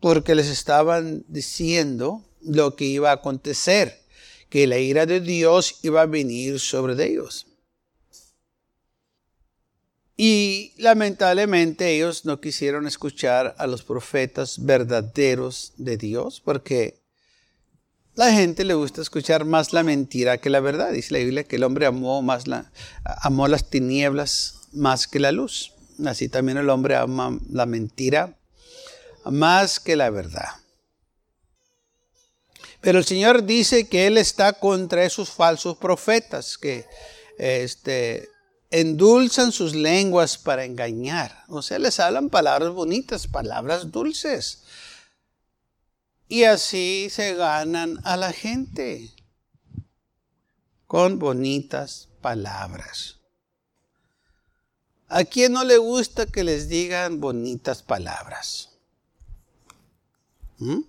Porque 0.00 0.36
les 0.36 0.46
estaban 0.46 1.24
diciendo 1.26 2.24
lo 2.40 2.76
que 2.76 2.84
iba 2.84 3.10
a 3.10 3.14
acontecer, 3.14 4.00
que 4.48 4.68
la 4.68 4.78
ira 4.78 5.06
de 5.06 5.20
Dios 5.20 5.80
iba 5.82 6.02
a 6.02 6.06
venir 6.06 6.60
sobre 6.60 7.04
ellos. 7.04 7.47
Y 10.20 10.72
lamentablemente 10.78 11.94
ellos 11.94 12.24
no 12.24 12.40
quisieron 12.40 12.88
escuchar 12.88 13.54
a 13.56 13.68
los 13.68 13.84
profetas 13.84 14.64
verdaderos 14.64 15.74
de 15.76 15.96
Dios 15.96 16.42
porque 16.44 17.00
la 18.16 18.32
gente 18.32 18.64
le 18.64 18.74
gusta 18.74 19.00
escuchar 19.00 19.44
más 19.44 19.72
la 19.72 19.84
mentira 19.84 20.38
que 20.38 20.50
la 20.50 20.58
verdad. 20.58 20.90
Dice 20.90 21.14
la 21.14 21.20
Biblia 21.20 21.44
que 21.44 21.54
el 21.54 21.62
hombre 21.62 21.86
amó, 21.86 22.20
más 22.20 22.48
la, 22.48 22.72
amó 23.04 23.46
las 23.46 23.70
tinieblas 23.70 24.56
más 24.72 25.06
que 25.06 25.20
la 25.20 25.30
luz. 25.30 25.72
Así 26.04 26.28
también 26.28 26.58
el 26.58 26.68
hombre 26.68 26.96
ama 26.96 27.38
la 27.48 27.64
mentira 27.64 28.36
más 29.24 29.78
que 29.78 29.94
la 29.94 30.10
verdad. 30.10 30.48
Pero 32.80 32.98
el 32.98 33.04
Señor 33.04 33.44
dice 33.44 33.88
que 33.88 34.08
Él 34.08 34.18
está 34.18 34.54
contra 34.54 35.04
esos 35.04 35.30
falsos 35.30 35.76
profetas 35.76 36.58
que 36.58 36.86
este, 37.38 38.28
endulzan 38.70 39.52
sus 39.52 39.74
lenguas 39.74 40.38
para 40.38 40.64
engañar. 40.64 41.44
O 41.48 41.62
sea, 41.62 41.78
les 41.78 42.00
hablan 42.00 42.28
palabras 42.28 42.72
bonitas, 42.72 43.26
palabras 43.26 43.90
dulces. 43.90 44.62
Y 46.28 46.44
así 46.44 47.08
se 47.10 47.34
ganan 47.34 47.98
a 48.04 48.16
la 48.16 48.32
gente 48.32 49.10
con 50.86 51.18
bonitas 51.18 52.08
palabras. 52.20 53.16
¿A 55.08 55.24
quién 55.24 55.52
no 55.52 55.64
le 55.64 55.78
gusta 55.78 56.26
que 56.26 56.44
les 56.44 56.68
digan 56.68 57.20
bonitas 57.20 57.82
palabras? 57.82 58.68
¿Mm? 60.58 60.80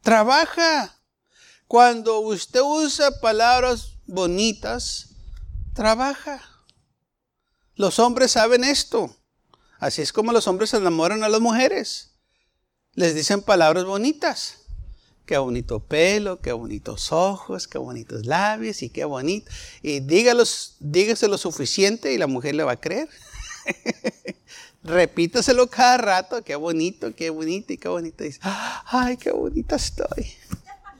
Trabaja. 0.00 0.94
Cuando 1.66 2.20
usted 2.20 2.60
usa 2.62 3.20
palabras 3.20 3.94
bonitas, 4.06 5.08
trabaja. 5.72 6.53
Los 7.76 7.98
hombres 7.98 8.32
saben 8.32 8.64
esto. 8.64 9.14
Así 9.78 10.02
es 10.02 10.12
como 10.12 10.32
los 10.32 10.46
hombres 10.46 10.74
enamoran 10.74 11.24
a 11.24 11.28
las 11.28 11.40
mujeres. 11.40 12.12
Les 12.94 13.14
dicen 13.14 13.42
palabras 13.42 13.84
bonitas. 13.84 14.58
Qué 15.26 15.38
bonito 15.38 15.80
pelo, 15.80 16.40
qué 16.40 16.52
bonitos 16.52 17.10
ojos, 17.10 17.66
qué 17.66 17.78
bonitos 17.78 18.26
labios 18.26 18.82
y 18.82 18.90
qué 18.90 19.04
bonito. 19.04 19.50
Y 19.82 20.00
dígalos, 20.00 20.76
dígase 20.80 21.28
lo 21.28 21.38
suficiente 21.38 22.12
y 22.12 22.18
la 22.18 22.26
mujer 22.26 22.54
le 22.54 22.62
va 22.62 22.72
a 22.72 22.80
creer. 22.80 23.08
Repítaselo 24.84 25.70
cada 25.70 25.96
rato, 25.96 26.44
qué 26.44 26.56
bonito, 26.56 27.14
qué 27.14 27.30
bonito 27.30 27.72
y 27.72 27.78
qué 27.78 27.88
bonito. 27.88 28.22
dice, 28.22 28.38
ay, 28.42 29.16
qué 29.16 29.32
bonita 29.32 29.76
estoy. 29.76 30.30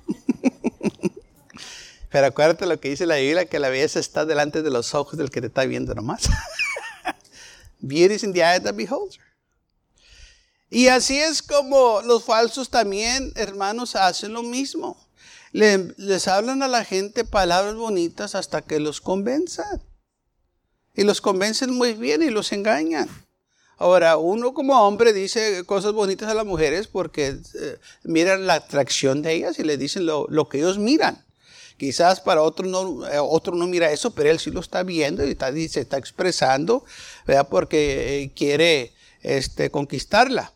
Pero 2.10 2.28
acuérdate 2.28 2.66
lo 2.66 2.80
que 2.80 2.88
dice 2.88 3.06
la 3.06 3.16
Biblia, 3.16 3.46
que 3.46 3.58
la 3.58 3.68
belleza 3.68 4.00
está 4.00 4.24
delante 4.24 4.62
de 4.62 4.70
los 4.70 4.94
ojos 4.94 5.18
del 5.18 5.30
que 5.30 5.42
te 5.42 5.48
está 5.48 5.66
viendo 5.66 5.94
nomás. 5.94 6.28
Beauty 7.86 8.14
is 8.14 8.24
in 8.24 8.32
the 8.32 8.42
eye 8.42 8.56
of 8.56 8.64
the 8.64 8.72
beholder. 8.72 9.20
Y 10.70 10.88
así 10.88 11.18
es 11.18 11.42
como 11.42 12.02
los 12.02 12.24
falsos 12.24 12.68
también, 12.70 13.32
hermanos, 13.36 13.94
hacen 13.94 14.32
lo 14.32 14.42
mismo. 14.42 14.96
les 15.52 16.26
hablan 16.26 16.64
a 16.64 16.68
la 16.68 16.84
gente 16.84 17.24
palabras 17.24 17.76
bonitas 17.76 18.34
hasta 18.34 18.62
que 18.62 18.80
los 18.80 19.00
convenzan. 19.00 19.82
Y 20.94 21.04
los 21.04 21.20
convencen 21.20 21.72
muy 21.72 21.92
bien 21.92 22.22
y 22.22 22.30
los 22.30 22.52
engañan. 22.52 23.08
Ahora, 23.76 24.16
uno 24.16 24.54
como 24.54 24.80
hombre 24.84 25.12
dice 25.12 25.64
cosas 25.64 25.92
bonitas 25.92 26.28
a 26.28 26.34
las 26.34 26.46
mujeres 26.46 26.86
porque 26.86 27.36
eh, 27.54 27.78
miran 28.02 28.46
la 28.46 28.54
atracción 28.54 29.22
de 29.22 29.34
ellas 29.34 29.58
y 29.58 29.64
le 29.64 29.76
dicen 29.76 30.06
lo 30.06 30.48
que 30.48 30.58
ellos 30.58 30.78
miran. 30.78 31.23
Quizás 31.76 32.20
para 32.20 32.42
otro 32.42 32.66
no, 32.66 33.06
eh, 33.08 33.18
otro 33.18 33.56
no 33.56 33.66
mira 33.66 33.90
eso, 33.90 34.14
pero 34.14 34.30
él 34.30 34.38
sí 34.38 34.50
lo 34.50 34.60
está 34.60 34.82
viendo 34.82 35.26
y 35.26 35.30
está, 35.30 35.52
se 35.52 35.80
está 35.80 35.98
expresando, 35.98 36.84
¿verdad? 37.26 37.48
Porque 37.48 38.22
eh, 38.22 38.32
quiere 38.34 38.94
este, 39.20 39.70
conquistarla. 39.70 40.52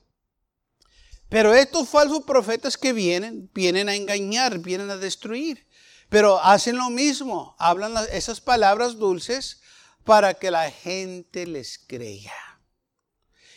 Pero 1.29 1.55
estos 1.55 1.89
falsos 1.89 2.23
profetas 2.25 2.77
que 2.77 2.93
vienen, 2.93 3.51
vienen 3.53 3.89
a 3.89 3.95
engañar, 3.95 4.59
vienen 4.61 4.91
a 4.91 4.97
destruir. 4.97 5.67
Pero 6.09 6.43
hacen 6.43 6.79
lo 6.79 6.89
mismo, 6.89 7.55
hablan 7.59 7.95
esas 8.13 8.41
palabras 8.41 8.97
dulces 8.97 9.61
para 10.05 10.35
que 10.35 10.51
la 10.51 10.71
gente 10.71 11.47
les 11.47 11.79
crea. 11.79 12.33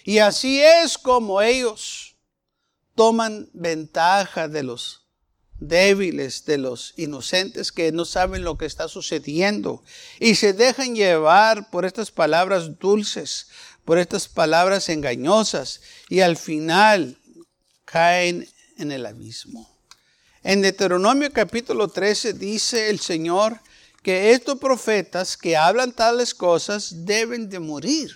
Y 0.04 0.18
así 0.18 0.62
es 0.62 0.98
como 0.98 1.42
ellos 1.42 2.18
toman 2.96 3.50
ventaja 3.54 4.48
de 4.50 4.64
los 4.64 5.01
débiles, 5.62 6.44
de 6.46 6.58
los 6.58 6.94
inocentes 6.98 7.72
que 7.72 7.92
no 7.92 8.04
saben 8.04 8.44
lo 8.44 8.58
que 8.58 8.66
está 8.66 8.88
sucediendo 8.88 9.84
y 10.20 10.36
se 10.36 10.54
dejan 10.54 10.96
llevar 10.96 11.70
por 11.70 11.86
estas 11.86 12.12
palabras 12.12 12.80
dulces, 12.80 13.48
por 13.86 14.00
estas 14.00 14.28
palabras 14.28 14.90
engañosas 14.90 15.82
y 16.10 16.22
al 16.22 16.36
final 16.36 17.18
caen 17.86 18.50
en 18.78 18.92
el 18.92 19.06
abismo. 19.06 19.70
En 20.44 20.62
Deuteronomio 20.62 21.32
capítulo 21.32 21.88
13 21.88 22.34
dice 22.34 22.90
el 22.90 23.00
Señor 23.00 23.60
que 24.02 24.32
estos 24.32 24.58
profetas 24.58 25.38
que 25.38 25.56
hablan 25.56 25.92
tales 25.92 26.34
cosas 26.34 27.06
deben 27.06 27.50
de 27.50 27.60
morir 27.60 28.12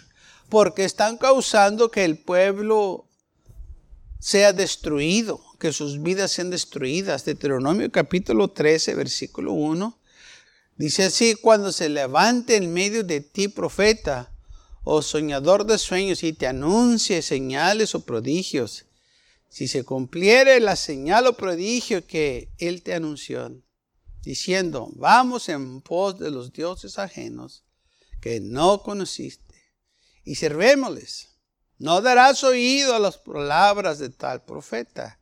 porque 0.50 0.84
están 0.84 1.18
causando 1.18 1.92
que 1.92 2.04
el 2.04 2.18
pueblo 2.18 3.08
sea 4.20 4.54
destruido, 4.54 5.40
que 5.66 5.74
sus 5.74 6.00
vidas 6.04 6.32
sean 6.32 6.52
destruidas. 6.52 7.26
Deuteronomio 7.26 7.92
capítulo 7.92 8.52
13, 8.52 8.94
versículo 8.94 9.54
1. 9.54 10.00
Dice 10.76 11.06
así, 11.06 11.34
cuando 11.34 11.72
se 11.72 11.90
levante 11.90 12.56
en 12.56 12.72
medio 12.72 13.04
de 13.04 13.22
ti 13.22 13.48
profeta 13.48 14.32
o 14.84 15.02
soñador 15.02 15.66
de 15.66 15.80
sueños 15.80 16.22
y 16.22 16.34
te 16.34 16.46
anuncie 16.46 17.24
señales 17.24 17.96
o 17.96 18.06
prodigios, 18.06 18.86
si 19.50 19.68
se 19.68 19.84
cumpliere 19.84 20.60
la 20.60 20.76
señal 20.76 21.26
o 21.26 21.34
prodigio 21.36 22.06
que 22.06 22.52
él 22.60 22.84
te 22.84 22.94
anunció, 22.94 23.52
diciendo, 24.22 24.92
vamos 24.94 25.50
en 25.50 25.82
pos 25.82 26.20
de 26.20 26.30
los 26.30 26.54
dioses 26.54 27.00
ajenos 27.00 27.64
que 28.22 28.40
no 28.40 28.84
conociste 28.84 29.56
y 30.24 30.36
servémosles. 30.36 31.30
No 31.80 32.02
darás 32.02 32.44
oído 32.44 32.94
a 32.94 33.00
las 33.00 33.18
palabras 33.18 33.98
de 33.98 34.10
tal 34.10 34.46
profeta, 34.46 35.20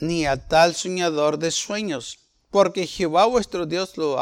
ni 0.00 0.26
a 0.26 0.48
tal 0.48 0.74
soñador 0.74 1.38
de 1.38 1.50
sueños, 1.50 2.18
porque 2.50 2.86
Jehová 2.86 3.26
vuestro 3.26 3.66
Dios 3.66 3.96
lo 3.96 4.18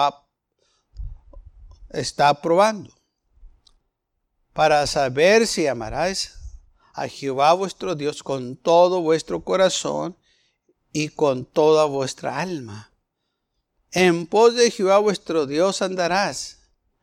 está 1.90 2.40
probando, 2.40 2.94
para 4.52 4.86
saber 4.86 5.46
si 5.46 5.66
amarás 5.66 6.34
a 6.92 7.08
Jehová 7.08 7.52
vuestro 7.52 7.94
Dios 7.94 8.22
con 8.22 8.56
todo 8.56 9.00
vuestro 9.00 9.44
corazón 9.44 10.16
y 10.92 11.08
con 11.10 11.44
toda 11.44 11.84
vuestra 11.84 12.40
alma. 12.40 12.92
En 13.92 14.26
pos 14.26 14.54
de 14.54 14.70
Jehová 14.70 14.98
vuestro 14.98 15.46
Dios 15.46 15.80
andarás, 15.80 16.58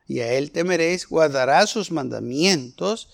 y 0.06 0.20
a 0.20 0.32
él 0.34 0.52
temeréis, 0.52 1.08
guardarás 1.08 1.70
sus 1.70 1.90
mandamientos, 1.90 3.08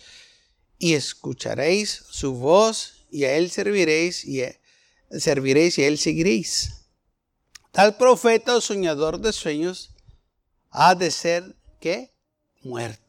y 0.79 0.95
escucharéis 0.95 2.05
su 2.11 2.35
voz, 2.35 3.07
y 3.11 3.25
a 3.25 3.35
él 3.35 3.51
serviréis, 3.51 4.25
y 4.25 4.43
serviréis 5.19 5.79
y 5.79 5.85
él 5.85 5.99
seguiréis. 5.99 6.87
Tal 7.71 7.97
profeta 7.97 8.57
o 8.57 8.61
soñador 8.61 9.19
de 9.19 9.33
sueños 9.33 9.95
ha 10.71 10.95
de 10.95 11.11
ser, 11.11 11.57
¿qué? 11.81 12.13
Muerto. 12.63 13.03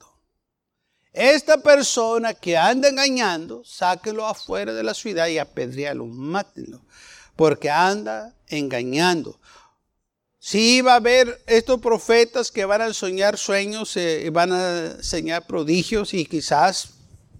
Esta 1.11 1.57
persona 1.57 2.33
que 2.33 2.57
anda 2.57 2.89
engañando, 2.89 3.63
sáquelo 3.63 4.25
afuera 4.25 4.73
de 4.73 4.83
la 4.83 4.93
ciudad 4.93 5.27
y 5.27 5.37
apedrealo, 5.37 6.07
mátenlo, 6.07 6.81
porque 7.35 7.69
anda 7.69 8.33
engañando. 8.47 9.39
Sí 10.39 10.81
va 10.81 10.93
a 10.93 10.97
haber 10.97 11.41
estos 11.45 11.79
profetas 11.79 12.51
que 12.51 12.65
van 12.65 12.81
a 12.81 12.93
soñar 12.93 13.37
sueños, 13.37 13.95
eh, 13.95 14.29
van 14.31 14.51
a 14.51 14.85
enseñar 14.97 15.45
prodigios 15.45 16.13
y 16.13 16.25
quizás 16.25 16.89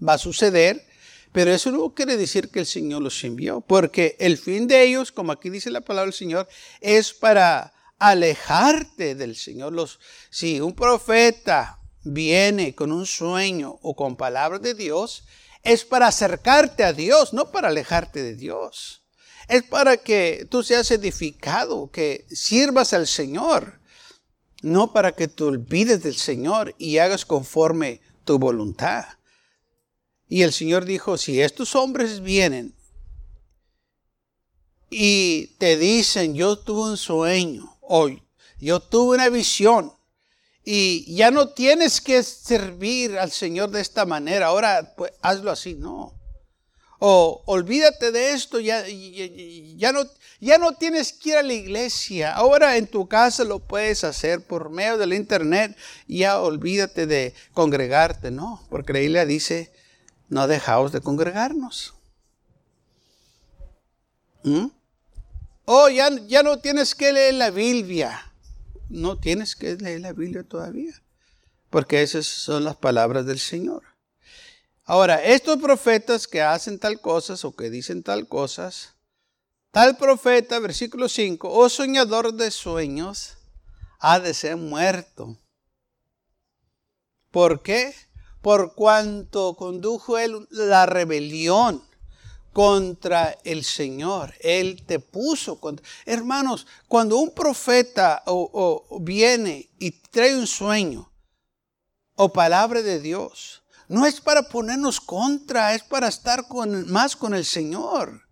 va 0.06 0.14
a 0.14 0.18
suceder, 0.18 0.86
pero 1.34 1.52
eso 1.52 1.72
no 1.72 1.92
quiere 1.94 2.16
decir 2.16 2.48
que 2.48 2.60
el 2.60 2.66
Señor 2.66 3.02
los 3.02 3.24
envió, 3.24 3.60
porque 3.60 4.14
el 4.20 4.38
fin 4.38 4.68
de 4.68 4.84
ellos, 4.84 5.10
como 5.10 5.32
aquí 5.32 5.50
dice 5.50 5.68
la 5.68 5.80
palabra 5.80 6.04
del 6.04 6.12
Señor, 6.12 6.46
es 6.80 7.12
para 7.12 7.74
alejarte 7.98 9.16
del 9.16 9.34
Señor. 9.34 9.72
Los, 9.72 9.98
si 10.30 10.60
un 10.60 10.76
profeta 10.76 11.80
viene 12.04 12.76
con 12.76 12.92
un 12.92 13.04
sueño 13.04 13.80
o 13.82 13.96
con 13.96 14.14
palabras 14.14 14.62
de 14.62 14.74
Dios, 14.74 15.24
es 15.64 15.84
para 15.84 16.06
acercarte 16.06 16.84
a 16.84 16.92
Dios, 16.92 17.34
no 17.34 17.50
para 17.50 17.66
alejarte 17.66 18.22
de 18.22 18.36
Dios. 18.36 19.02
Es 19.48 19.64
para 19.64 19.96
que 19.96 20.46
tú 20.48 20.62
seas 20.62 20.88
edificado, 20.92 21.90
que 21.90 22.28
sirvas 22.30 22.92
al 22.92 23.08
Señor, 23.08 23.80
no 24.62 24.92
para 24.92 25.10
que 25.10 25.26
te 25.26 25.42
olvides 25.42 26.00
del 26.04 26.14
Señor 26.14 26.76
y 26.78 26.98
hagas 26.98 27.26
conforme 27.26 28.02
tu 28.22 28.38
voluntad. 28.38 29.04
Y 30.28 30.42
el 30.42 30.52
Señor 30.52 30.84
dijo, 30.84 31.18
si 31.18 31.40
estos 31.40 31.74
hombres 31.74 32.20
vienen 32.20 32.74
y 34.90 35.48
te 35.58 35.76
dicen, 35.76 36.34
yo 36.34 36.58
tuve 36.58 36.90
un 36.90 36.96
sueño, 36.96 37.76
o 37.80 38.08
yo 38.60 38.80
tuve 38.80 39.16
una 39.16 39.28
visión, 39.28 39.92
y 40.64 41.14
ya 41.14 41.30
no 41.30 41.50
tienes 41.50 42.00
que 42.00 42.22
servir 42.22 43.18
al 43.18 43.30
Señor 43.30 43.70
de 43.70 43.82
esta 43.82 44.06
manera, 44.06 44.46
ahora 44.46 44.94
pues 44.96 45.12
hazlo 45.20 45.50
así, 45.50 45.74
no. 45.74 46.14
O 47.00 47.42
olvídate 47.44 48.12
de 48.12 48.32
esto, 48.32 48.60
ya, 48.60 48.82
ya, 48.88 49.92
no, 49.92 50.04
ya 50.40 50.56
no 50.56 50.72
tienes 50.72 51.12
que 51.12 51.30
ir 51.30 51.36
a 51.36 51.42
la 51.42 51.52
iglesia, 51.52 52.32
ahora 52.32 52.78
en 52.78 52.86
tu 52.86 53.06
casa 53.08 53.44
lo 53.44 53.58
puedes 53.58 54.04
hacer 54.04 54.46
por 54.46 54.70
medio 54.70 54.96
del 54.96 55.12
internet, 55.12 55.76
ya 56.08 56.40
olvídate 56.40 57.06
de 57.06 57.34
congregarte, 57.52 58.30
no, 58.30 58.64
porque 58.70 58.94
la 58.94 59.00
Biblia 59.00 59.26
dice, 59.26 59.73
no 60.28 60.46
dejaos 60.46 60.92
de 60.92 61.00
congregarnos. 61.00 61.94
¿Mm? 64.42 64.66
Oh, 65.64 65.88
ya, 65.88 66.10
ya 66.26 66.42
no 66.42 66.58
tienes 66.58 66.94
que 66.94 67.12
leer 67.12 67.34
la 67.34 67.50
Biblia 67.50 68.30
no 68.88 69.18
tienes 69.18 69.56
que 69.56 69.74
leer 69.76 70.00
la 70.00 70.12
Biblia 70.12 70.42
todavía, 70.44 71.02
porque 71.70 72.02
esas 72.02 72.26
son 72.26 72.64
las 72.64 72.76
palabras 72.76 73.26
del 73.26 73.38
Señor. 73.38 73.82
Ahora, 74.84 75.22
estos 75.22 75.58
profetas 75.58 76.26
que 76.26 76.42
hacen 76.42 76.78
tal 76.78 77.00
cosas 77.00 77.44
o 77.44 77.56
que 77.56 77.70
dicen 77.70 78.02
tal 78.02 78.28
cosas, 78.28 78.94
tal 79.70 79.96
profeta, 79.96 80.58
versículo 80.58 81.08
5, 81.08 81.50
o 81.50 81.68
soñador 81.68 82.34
de 82.34 82.50
sueños, 82.50 83.38
ha 83.98 84.20
de 84.20 84.34
ser 84.34 84.56
muerto. 84.56 85.38
¿Por 87.30 87.62
qué? 87.62 87.94
Por 88.44 88.74
cuanto 88.74 89.54
condujo 89.56 90.18
él 90.18 90.46
la 90.50 90.84
rebelión 90.84 91.82
contra 92.52 93.38
el 93.42 93.64
Señor. 93.64 94.34
Él 94.38 94.84
te 94.86 95.00
puso 95.00 95.58
contra... 95.58 95.86
Hermanos, 96.04 96.66
cuando 96.86 97.16
un 97.16 97.30
profeta 97.30 98.22
o, 98.26 98.98
viene 99.00 99.70
y 99.78 99.92
trae 99.92 100.36
un 100.36 100.46
sueño 100.46 101.10
o 102.16 102.34
palabra 102.34 102.82
de 102.82 103.00
Dios, 103.00 103.62
no 103.88 104.04
es 104.04 104.20
para 104.20 104.42
ponernos 104.50 105.00
contra, 105.00 105.74
es 105.74 105.82
para 105.82 106.08
estar 106.08 106.44
más 106.86 107.16
con 107.16 107.32
el 107.32 107.46
Señor. 107.46 108.28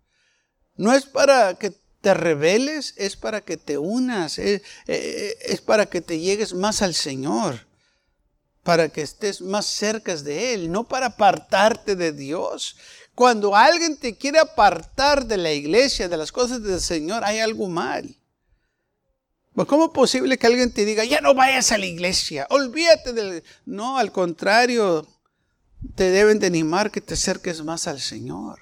No 0.75 0.93
es 0.93 1.07
para 1.07 1.55
que 1.55 1.71
te 2.01 2.13
rebeles, 2.13 2.93
es 2.97 3.17
para 3.17 3.41
que 3.41 3.57
te 3.57 3.79
unas, 3.79 4.37
es, 4.37 4.61
es 4.85 5.61
para 5.61 5.87
que 5.87 6.01
te 6.01 6.19
llegues 6.19 6.53
más 6.53 6.83
al 6.83 6.93
Señor 6.93 7.72
para 8.63 8.89
que 8.89 9.01
estés 9.01 9.41
más 9.41 9.65
cerca 9.65 10.15
de 10.15 10.53
Él, 10.53 10.71
no 10.71 10.85
para 10.85 11.07
apartarte 11.07 11.95
de 11.95 12.13
Dios. 12.13 12.77
Cuando 13.13 13.55
alguien 13.55 13.97
te 13.97 14.17
quiere 14.17 14.39
apartar 14.39 15.25
de 15.25 15.37
la 15.37 15.51
iglesia, 15.51 16.07
de 16.07 16.17
las 16.17 16.31
cosas 16.31 16.63
del 16.63 16.79
Señor, 16.79 17.23
hay 17.23 17.39
algo 17.39 17.67
mal. 17.67 18.17
Pues, 19.53 19.67
¿Cómo 19.67 19.85
es 19.85 19.91
posible 19.91 20.37
que 20.37 20.47
alguien 20.47 20.73
te 20.73 20.85
diga, 20.85 21.03
ya 21.03 21.21
no 21.21 21.35
vayas 21.35 21.71
a 21.71 21.77
la 21.77 21.85
iglesia, 21.85 22.47
olvídate 22.49 23.13
del... 23.13 23.43
No, 23.65 23.99
al 23.99 24.11
contrario, 24.11 25.07
te 25.95 26.09
deben 26.09 26.39
de 26.39 26.47
animar 26.47 26.89
que 26.89 27.01
te 27.01 27.13
acerques 27.13 27.63
más 27.63 27.87
al 27.87 27.99
Señor. 27.99 28.61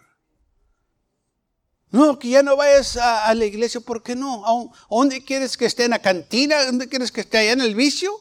No, 1.92 2.18
que 2.20 2.30
ya 2.30 2.42
no 2.42 2.56
vayas 2.56 2.98
a, 2.98 3.34
la 3.36 3.46
iglesia, 3.46 3.82
¿por 3.82 4.02
qué 4.02 4.16
no? 4.16 4.46
¿A 4.46 4.74
dónde 4.90 5.24
quieres 5.24 5.58
que 5.58 5.66
esté 5.66 5.86
en 5.86 5.92
la 5.92 6.00
cantina? 6.00 6.66
¿Dónde 6.66 6.88
quieres 6.88 7.12
que 7.12 7.22
esté 7.22 7.38
allá 7.38 7.52
en 7.52 7.62
el 7.62 7.76
vicio? 7.76 8.12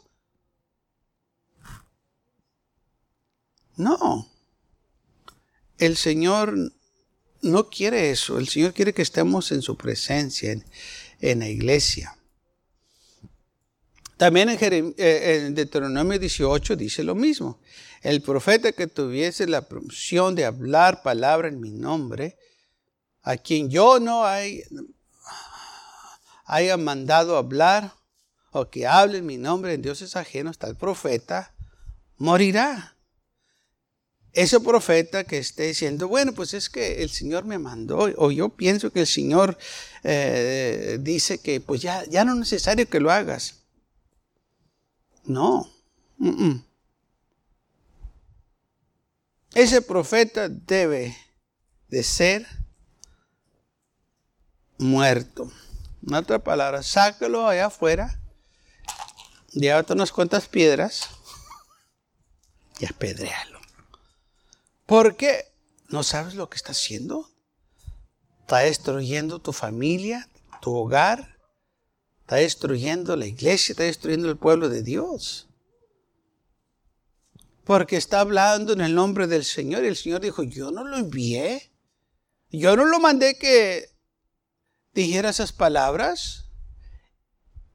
No. 3.80 4.28
El 5.78 5.96
Señor 5.96 6.54
no 7.40 7.70
quiere 7.70 8.10
eso. 8.10 8.38
El 8.38 8.48
Señor 8.48 8.74
quiere 8.74 8.92
que 8.92 9.02
estemos 9.02 9.50
en 9.52 9.62
su 9.62 9.76
presencia, 9.76 10.54
en, 11.20 11.38
la 11.38 11.48
iglesia. 11.48 12.16
También 14.18 14.50
en, 14.50 14.94
eh, 14.98 15.46
en, 15.46 15.54
Deuteronomio 15.54 16.18
18 16.18 16.76
dice 16.76 17.02
lo 17.02 17.14
mismo. 17.14 17.58
El 18.02 18.20
profeta 18.20 18.72
que 18.72 18.86
tuviese 18.86 19.46
la 19.46 19.62
promoción 19.62 20.34
de 20.34 20.44
hablar 20.44 21.02
palabra 21.02 21.48
en 21.48 21.58
mi 21.58 21.70
nombre, 21.70 22.36
a 23.22 23.38
quien 23.38 23.70
yo 23.70 23.98
no 23.98 24.26
hay, 24.26 24.62
haya 26.44 26.76
mandado 26.76 27.38
hablar 27.38 27.94
o 28.52 28.68
que 28.68 28.86
hable 28.86 29.18
en 29.18 29.26
mi 29.26 29.38
nombre 29.38 29.72
en 29.72 29.80
dioses 29.80 30.16
ajenos, 30.16 30.58
tal 30.58 30.76
profeta, 30.76 31.54
morirá 32.18 32.96
ese 34.32 34.60
profeta 34.60 35.24
que 35.24 35.38
esté 35.38 35.64
diciendo, 35.64 36.06
bueno, 36.06 36.32
pues 36.32 36.54
es 36.54 36.70
que 36.70 37.02
el 37.02 37.10
Señor 37.10 37.44
me 37.44 37.58
mandó, 37.58 38.10
o 38.16 38.30
yo 38.30 38.48
pienso 38.50 38.92
que 38.92 39.00
el 39.00 39.06
Señor 39.06 39.58
eh, 40.04 40.98
dice 41.00 41.38
que 41.38 41.60
pues 41.60 41.82
ya, 41.82 42.04
ya 42.04 42.24
no 42.24 42.32
es 42.32 42.38
necesario 42.38 42.88
que 42.88 43.00
lo 43.00 43.10
hagas. 43.10 43.56
No. 45.24 45.68
Ese 49.54 49.82
profeta 49.82 50.48
debe 50.48 51.16
de 51.88 52.02
ser 52.04 52.46
muerto. 54.78 55.50
En 56.06 56.14
otra 56.14 56.38
palabra, 56.38 56.82
sácalo 56.82 57.46
allá 57.46 57.66
afuera, 57.66 58.20
llévate 59.52 59.92
unas 59.92 60.12
cuantas 60.12 60.48
piedras 60.48 61.10
y 62.78 62.86
apedrealo. 62.86 63.59
Porque 64.90 65.44
no 65.86 66.02
sabes 66.02 66.34
lo 66.34 66.50
que 66.50 66.56
está 66.56 66.72
haciendo. 66.72 67.30
está 68.40 68.58
destruyendo 68.58 69.38
tu 69.38 69.52
familia, 69.52 70.28
tu 70.60 70.74
hogar, 70.74 71.38
está 72.22 72.34
destruyendo 72.34 73.14
la 73.14 73.26
iglesia, 73.26 73.72
está 73.72 73.84
destruyendo 73.84 74.28
el 74.28 74.36
pueblo 74.36 74.68
de 74.68 74.82
Dios. 74.82 75.48
Porque 77.62 77.96
está 77.96 78.18
hablando 78.18 78.72
en 78.72 78.80
el 78.80 78.96
nombre 78.96 79.28
del 79.28 79.44
Señor 79.44 79.84
y 79.84 79.86
el 79.86 79.96
Señor 79.96 80.22
dijo, 80.22 80.42
yo 80.42 80.72
no 80.72 80.82
lo 80.82 80.96
envié. 80.96 81.70
Yo 82.48 82.74
no 82.74 82.84
lo 82.84 82.98
mandé 82.98 83.38
que 83.38 83.90
dijera 84.92 85.30
esas 85.30 85.52
palabras. 85.52 86.50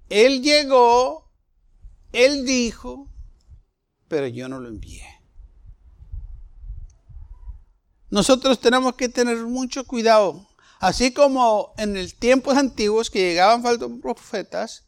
Él 0.09 0.43
llegó, 0.43 1.31
él 2.11 2.45
dijo, 2.45 3.09
pero 4.09 4.27
yo 4.27 4.49
no 4.49 4.59
lo 4.59 4.67
envié. 4.67 5.14
Nosotros 8.15 8.61
tenemos 8.61 8.95
que 8.95 9.09
tener 9.09 9.35
mucho 9.39 9.83
cuidado. 9.83 10.47
Así 10.79 11.11
como 11.11 11.73
en 11.77 11.97
el 11.97 12.15
tiempos 12.15 12.55
antiguos 12.55 13.09
que 13.09 13.19
llegaban 13.19 13.61
falsos 13.61 13.91
profetas, 14.01 14.85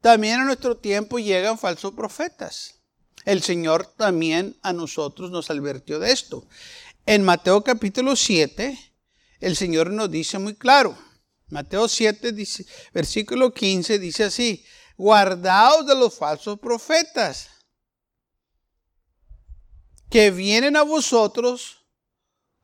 también 0.00 0.40
en 0.40 0.46
nuestro 0.46 0.76
tiempo 0.76 1.20
llegan 1.20 1.60
falsos 1.60 1.94
profetas. 1.94 2.80
El 3.24 3.40
Señor 3.40 3.86
también 3.96 4.58
a 4.62 4.72
nosotros 4.72 5.30
nos 5.30 5.48
advirtió 5.48 6.00
de 6.00 6.10
esto. 6.10 6.44
En 7.06 7.22
Mateo 7.22 7.62
capítulo 7.62 8.16
7, 8.16 8.76
el 9.38 9.54
Señor 9.54 9.90
nos 9.90 10.10
dice 10.10 10.40
muy 10.40 10.56
claro. 10.56 10.98
Mateo 11.46 11.86
7, 11.86 12.34
versículo 12.92 13.54
15 13.54 14.00
dice 14.00 14.24
así, 14.24 14.64
guardaos 14.96 15.86
de 15.86 15.94
los 15.94 16.16
falsos 16.16 16.58
profetas 16.58 17.48
que 20.10 20.32
vienen 20.32 20.74
a 20.74 20.82
vosotros 20.82 21.77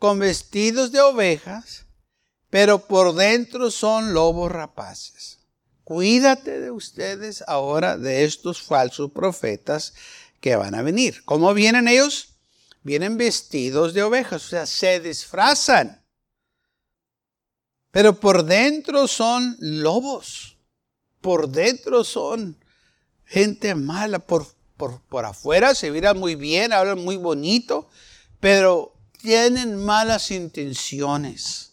con 0.04 0.18
vestidos 0.18 0.92
de 0.92 1.00
ovejas, 1.00 1.86
pero 2.50 2.86
por 2.88 3.14
dentro 3.14 3.70
son 3.70 4.12
lobos 4.12 4.52
rapaces. 4.52 5.38
Cuídate 5.82 6.60
de 6.60 6.70
ustedes 6.70 7.42
ahora 7.46 7.96
de 7.96 8.24
estos 8.24 8.60
falsos 8.60 9.12
profetas 9.12 9.94
que 10.42 10.56
van 10.56 10.74
a 10.74 10.82
venir. 10.82 11.24
¿Cómo 11.24 11.54
vienen 11.54 11.88
ellos? 11.88 12.34
Vienen 12.82 13.16
vestidos 13.16 13.94
de 13.94 14.02
ovejas, 14.02 14.44
o 14.44 14.48
sea, 14.50 14.66
se 14.66 15.00
disfrazan. 15.00 16.04
Pero 17.90 18.20
por 18.20 18.44
dentro 18.44 19.08
son 19.08 19.56
lobos. 19.58 20.58
Por 21.22 21.48
dentro 21.48 22.04
son 22.04 22.62
gente 23.24 23.74
mala. 23.74 24.18
Por, 24.18 24.46
por, 24.76 25.00
por 25.00 25.24
afuera 25.24 25.74
se 25.74 25.90
miran 25.90 26.18
muy 26.18 26.34
bien, 26.34 26.74
hablan 26.74 27.02
muy 27.02 27.16
bonito, 27.16 27.88
pero 28.38 28.94
tienen 29.24 29.82
malas 29.82 30.30
intenciones. 30.30 31.72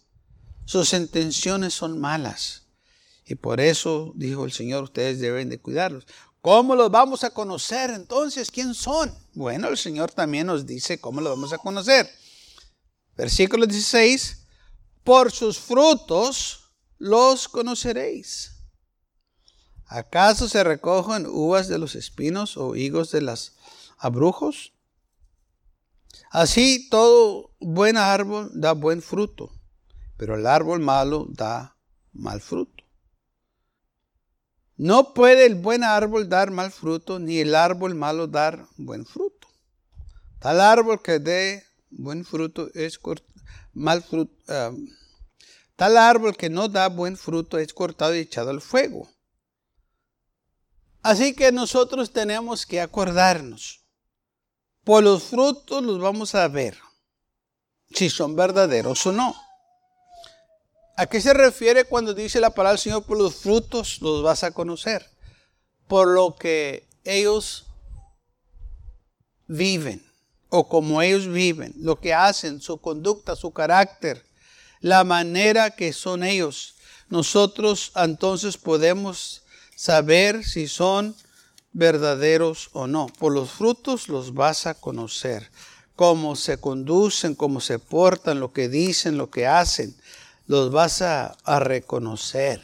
Sus 0.63 0.93
intenciones 0.93 1.73
son 1.73 1.99
malas. 1.99 2.67
Y 3.25 3.35
por 3.35 3.59
eso, 3.59 4.13
dijo 4.15 4.45
el 4.45 4.53
Señor, 4.53 4.85
ustedes 4.85 5.19
deben 5.19 5.49
de 5.49 5.59
cuidarlos. 5.59 6.07
¿Cómo 6.39 6.77
los 6.77 6.89
vamos 6.89 7.25
a 7.25 7.31
conocer 7.31 7.89
entonces? 7.89 8.49
¿Quién 8.49 8.73
son? 8.73 9.13
Bueno, 9.33 9.67
el 9.67 9.77
Señor 9.77 10.11
también 10.11 10.47
nos 10.47 10.65
dice 10.65 11.01
cómo 11.01 11.19
los 11.19 11.33
vamos 11.35 11.51
a 11.51 11.57
conocer. 11.57 12.09
Versículo 13.17 13.65
16, 13.65 14.47
por 15.03 15.29
sus 15.33 15.59
frutos 15.59 16.71
los 16.99 17.49
conoceréis. 17.49 18.53
¿Acaso 19.87 20.47
se 20.47 20.63
recogen 20.63 21.27
uvas 21.27 21.67
de 21.67 21.79
los 21.79 21.95
espinos 21.95 22.55
o 22.55 22.77
higos 22.77 23.11
de 23.11 23.19
los 23.19 23.57
abrujos? 23.97 24.71
Así 26.31 26.87
todo 26.89 27.51
buen 27.59 27.97
árbol 27.97 28.49
da 28.53 28.71
buen 28.71 29.01
fruto, 29.01 29.51
pero 30.15 30.35
el 30.35 30.47
árbol 30.47 30.79
malo 30.79 31.27
da 31.27 31.75
mal 32.13 32.39
fruto. 32.39 32.85
No 34.77 35.13
puede 35.13 35.45
el 35.45 35.55
buen 35.55 35.83
árbol 35.83 36.29
dar 36.29 36.49
mal 36.49 36.71
fruto, 36.71 37.19
ni 37.19 37.39
el 37.39 37.53
árbol 37.53 37.95
malo 37.95 38.27
dar 38.27 38.65
buen 38.77 39.05
fruto. 39.05 39.49
Tal 40.39 40.61
árbol 40.61 41.01
que 41.01 41.19
dé 41.19 41.65
buen 41.89 42.23
fruto 42.23 42.69
es 42.75 42.97
mal 43.73 44.01
fruto. 44.01 44.33
Ah, 44.47 44.71
tal 45.75 45.97
árbol 45.97 46.37
que 46.37 46.49
no 46.49 46.69
da 46.69 46.87
buen 46.87 47.17
fruto 47.17 47.57
es 47.57 47.73
cortado 47.73 48.15
y 48.15 48.19
echado 48.19 48.51
al 48.51 48.61
fuego. 48.61 49.09
Así 51.03 51.35
que 51.35 51.51
nosotros 51.51 52.13
tenemos 52.13 52.65
que 52.65 52.79
acordarnos. 52.79 53.80
Por 54.83 55.03
los 55.03 55.23
frutos 55.23 55.83
los 55.83 55.99
vamos 55.99 56.33
a 56.33 56.47
ver 56.47 56.77
si 57.93 58.09
son 58.09 58.35
verdaderos 58.35 59.05
o 59.05 59.11
no. 59.11 59.35
¿A 60.97 61.05
qué 61.05 61.21
se 61.21 61.33
refiere 61.33 61.85
cuando 61.85 62.13
dice 62.13 62.39
la 62.39 62.49
palabra 62.49 62.73
del 62.73 62.79
Señor 62.79 63.03
por 63.03 63.17
los 63.17 63.35
frutos 63.35 64.01
los 64.01 64.23
vas 64.23 64.43
a 64.43 64.51
conocer? 64.51 65.09
Por 65.87 66.07
lo 66.07 66.35
que 66.35 66.87
ellos 67.03 67.65
viven 69.47 70.05
o 70.49 70.67
como 70.67 71.01
ellos 71.01 71.27
viven, 71.27 71.73
lo 71.77 71.99
que 71.99 72.13
hacen, 72.13 72.61
su 72.61 72.79
conducta, 72.79 73.35
su 73.35 73.51
carácter, 73.51 74.25
la 74.79 75.03
manera 75.03 75.71
que 75.71 75.93
son 75.93 76.23
ellos. 76.23 76.75
Nosotros 77.09 77.91
entonces 77.95 78.57
podemos 78.57 79.43
saber 79.75 80.43
si 80.43 80.67
son 80.67 81.15
verdaderos 81.73 82.69
o 82.73 82.87
no. 82.87 83.07
Por 83.19 83.33
los 83.33 83.51
frutos 83.51 84.09
los 84.09 84.33
vas 84.33 84.67
a 84.67 84.73
conocer. 84.73 85.51
Cómo 85.95 86.35
se 86.35 86.57
conducen, 86.57 87.35
cómo 87.35 87.59
se 87.61 87.77
portan, 87.77 88.39
lo 88.39 88.53
que 88.53 88.69
dicen, 88.69 89.17
lo 89.17 89.29
que 89.29 89.45
hacen 89.47 89.95
los 90.51 90.69
vas 90.69 91.01
a, 91.01 91.37
reconocer. 91.59 92.61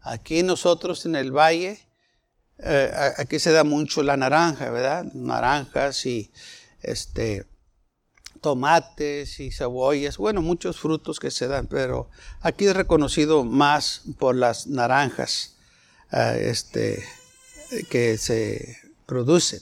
Aquí 0.00 0.42
nosotros 0.42 1.06
en 1.06 1.14
el 1.14 1.30
valle, 1.30 1.78
eh, 2.58 2.90
aquí 3.18 3.38
se 3.38 3.52
da 3.52 3.62
mucho 3.62 4.02
la 4.02 4.16
naranja, 4.16 4.68
¿verdad? 4.70 5.04
Naranjas 5.14 6.06
y 6.06 6.32
este, 6.82 7.46
tomates 8.40 9.38
y 9.38 9.52
cebollas, 9.52 10.18
bueno, 10.18 10.42
muchos 10.42 10.80
frutos 10.80 11.20
que 11.20 11.30
se 11.30 11.46
dan, 11.46 11.68
pero 11.68 12.10
aquí 12.40 12.66
es 12.66 12.74
reconocido 12.74 13.44
más 13.44 14.02
por 14.18 14.34
las 14.34 14.66
naranjas 14.66 15.56
eh, 16.10 16.48
este, 16.50 17.04
que 17.90 18.18
se 18.18 18.78
producen. 19.06 19.60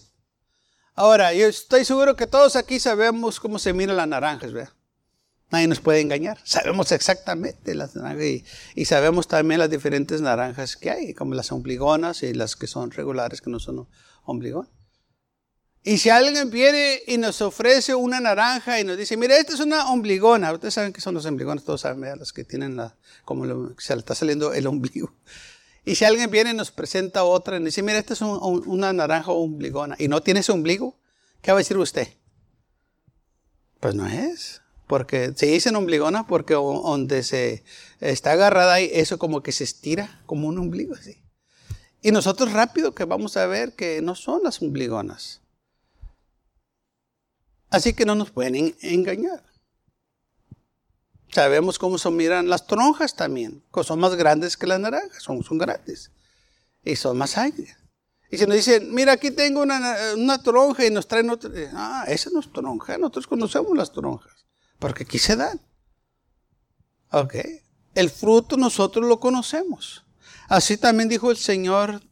Ahora, 0.95 1.33
yo 1.33 1.47
estoy 1.47 1.85
seguro 1.85 2.17
que 2.17 2.27
todos 2.27 2.57
aquí 2.57 2.79
sabemos 2.79 3.41
cómo 3.41 3.59
se 3.59 3.73
miran 3.73 3.97
las 3.97 4.09
naranjas, 4.09 4.53
¿verdad? 4.53 4.73
Nadie 5.51 5.69
nos 5.69 5.81
puede 5.81 6.01
engañar. 6.01 6.39
Sabemos 6.45 6.93
exactamente 6.93 7.75
las 7.75 7.95
naranjas 7.95 8.43
y, 8.75 8.85
sabemos 8.85 9.29
también 9.29 9.61
las 9.61 9.71
diferentes 9.71 10.21
naranjas 10.21 10.77
que 10.77 10.91
hay, 10.91 11.15
como 11.15 11.35
las 11.35 11.53
ombligonas 11.53 12.23
y 12.23 12.33
las 12.33 12.57
que 12.57 12.67
son 12.67 12.91
regulares, 12.91 13.41
que 13.41 13.51
no 13.51 13.59
son 13.59 13.87
ombligonas. 14.25 14.71
Y 15.85 15.99
si 15.99 16.11
alguien 16.11 16.51
viene 16.51 17.01
y 17.07 17.19
nos 17.19 17.43
ofrece 17.43 17.95
una 17.95 18.21
naranja 18.21 18.79
y 18.79 18.85
nos 18.85 18.97
dice, 18.97 19.17
mira, 19.17 19.37
esta 19.37 19.53
es 19.55 19.61
una 19.61 19.91
ombligona. 19.91 20.53
Ustedes 20.53 20.75
saben 20.75 20.93
que 20.93 21.01
son 21.01 21.15
las 21.15 21.27
ombligonas, 21.27 21.65
todos 21.65 21.81
saben, 21.81 22.19
las 22.19 22.33
que 22.33 22.45
tienen 22.45 22.77
la, 22.77 22.97
como 23.25 23.75
se 23.79 23.95
le 23.95 23.99
está 23.99 24.15
saliendo 24.15 24.55
el 24.55 24.67
ombligo. 24.67 25.13
Y 25.85 25.97
si 25.97 26.05
alguien 26.05 26.31
viene 26.31 26.51
y 26.51 26.55
nos 26.55 26.71
presenta 26.71 27.25
otra 27.25 27.57
y 27.57 27.65
dice, 27.65 27.83
mira, 27.83 27.99
esta 27.99 28.15
es 28.15 28.21
una 28.23 28.93
naranja 28.93 29.33
ombligona 29.33 29.97
y 29.99 30.09
no 30.09 30.23
tiene 30.23 30.41
ese 30.41 30.53
ombligo, 30.53 30.97
¿qué 31.41 31.51
va 31.51 31.59
a 31.59 31.59
decir 31.59 31.77
usted? 31.77 32.09
Pues 33.81 33.95
no 33.95 34.07
es. 34.07 34.63
Porque 34.87 35.33
se 35.35 35.47
dicen 35.47 35.75
ombligona 35.75 36.27
porque 36.27 36.55
donde 36.55 37.23
se 37.23 37.65
está 38.01 38.33
agarrada 38.33 38.75
ahí, 38.75 38.91
eso 38.93 39.19
como 39.19 39.43
que 39.43 39.51
se 39.51 39.65
estira 39.65 40.23
como 40.27 40.49
un 40.49 40.59
ombligo 40.59 40.95
así. 40.95 41.23
Y 42.03 42.11
nosotros 42.11 42.53
rápido 42.53 42.95
que 42.95 43.05
vamos 43.05 43.37
a 43.37 43.47
ver 43.47 43.75
que 43.75 44.03
no 44.03 44.15
son 44.15 44.43
las 44.45 44.61
ombligonas. 44.61 45.41
Así 47.71 47.95
que 47.95 48.05
no 48.05 48.15
nos 48.15 48.31
pueden 48.31 48.77
engañar. 48.83 49.52
Sabemos 51.33 51.79
cómo 51.79 51.97
se 51.97 52.11
miran 52.11 52.49
las 52.49 52.67
tronjas 52.67 53.17
también, 53.17 53.65
que 53.73 53.83
son 53.83 53.99
más 53.99 54.15
grandes 54.17 54.57
que 54.57 54.67
las 54.67 54.79
naranjas, 54.79 55.23
son, 55.23 55.43
son 55.43 55.57
grandes. 55.57 56.13
Y 56.85 56.97
son 56.97 57.17
más 57.17 57.39
agrias. 57.39 57.79
Y 58.31 58.39
si 58.39 58.47
nos 58.47 58.57
dicen, 58.57 58.95
mira, 58.95 59.13
aquí 59.13 59.31
tengo 59.31 59.63
una, 59.63 60.43
tronja 60.43 60.85
y 60.85 60.91
nos 60.91 61.07
traen 61.07 61.31
otra. 61.31 61.51
Ah, 61.75 62.05
esa 62.09 62.31
no 62.31 62.41
es 62.41 62.53
tronja, 62.53 62.99
nosotros 62.99 63.27
conocemos 63.27 63.77
las 63.77 63.93
tronjas. 63.93 64.47
Porque 64.79 65.05
aquí 65.05 65.19
se 65.19 65.37
dan. 65.37 65.61
Ok. 67.13 67.37
El 67.95 68.11
fruto 68.11 68.57
nosotros 68.57 69.07
lo 69.07 69.21
conocemos. 69.21 70.05
Así 70.49 70.77
también 70.77 71.09
dijo 71.09 71.31
el 71.31 71.37
Señor 71.37 72.03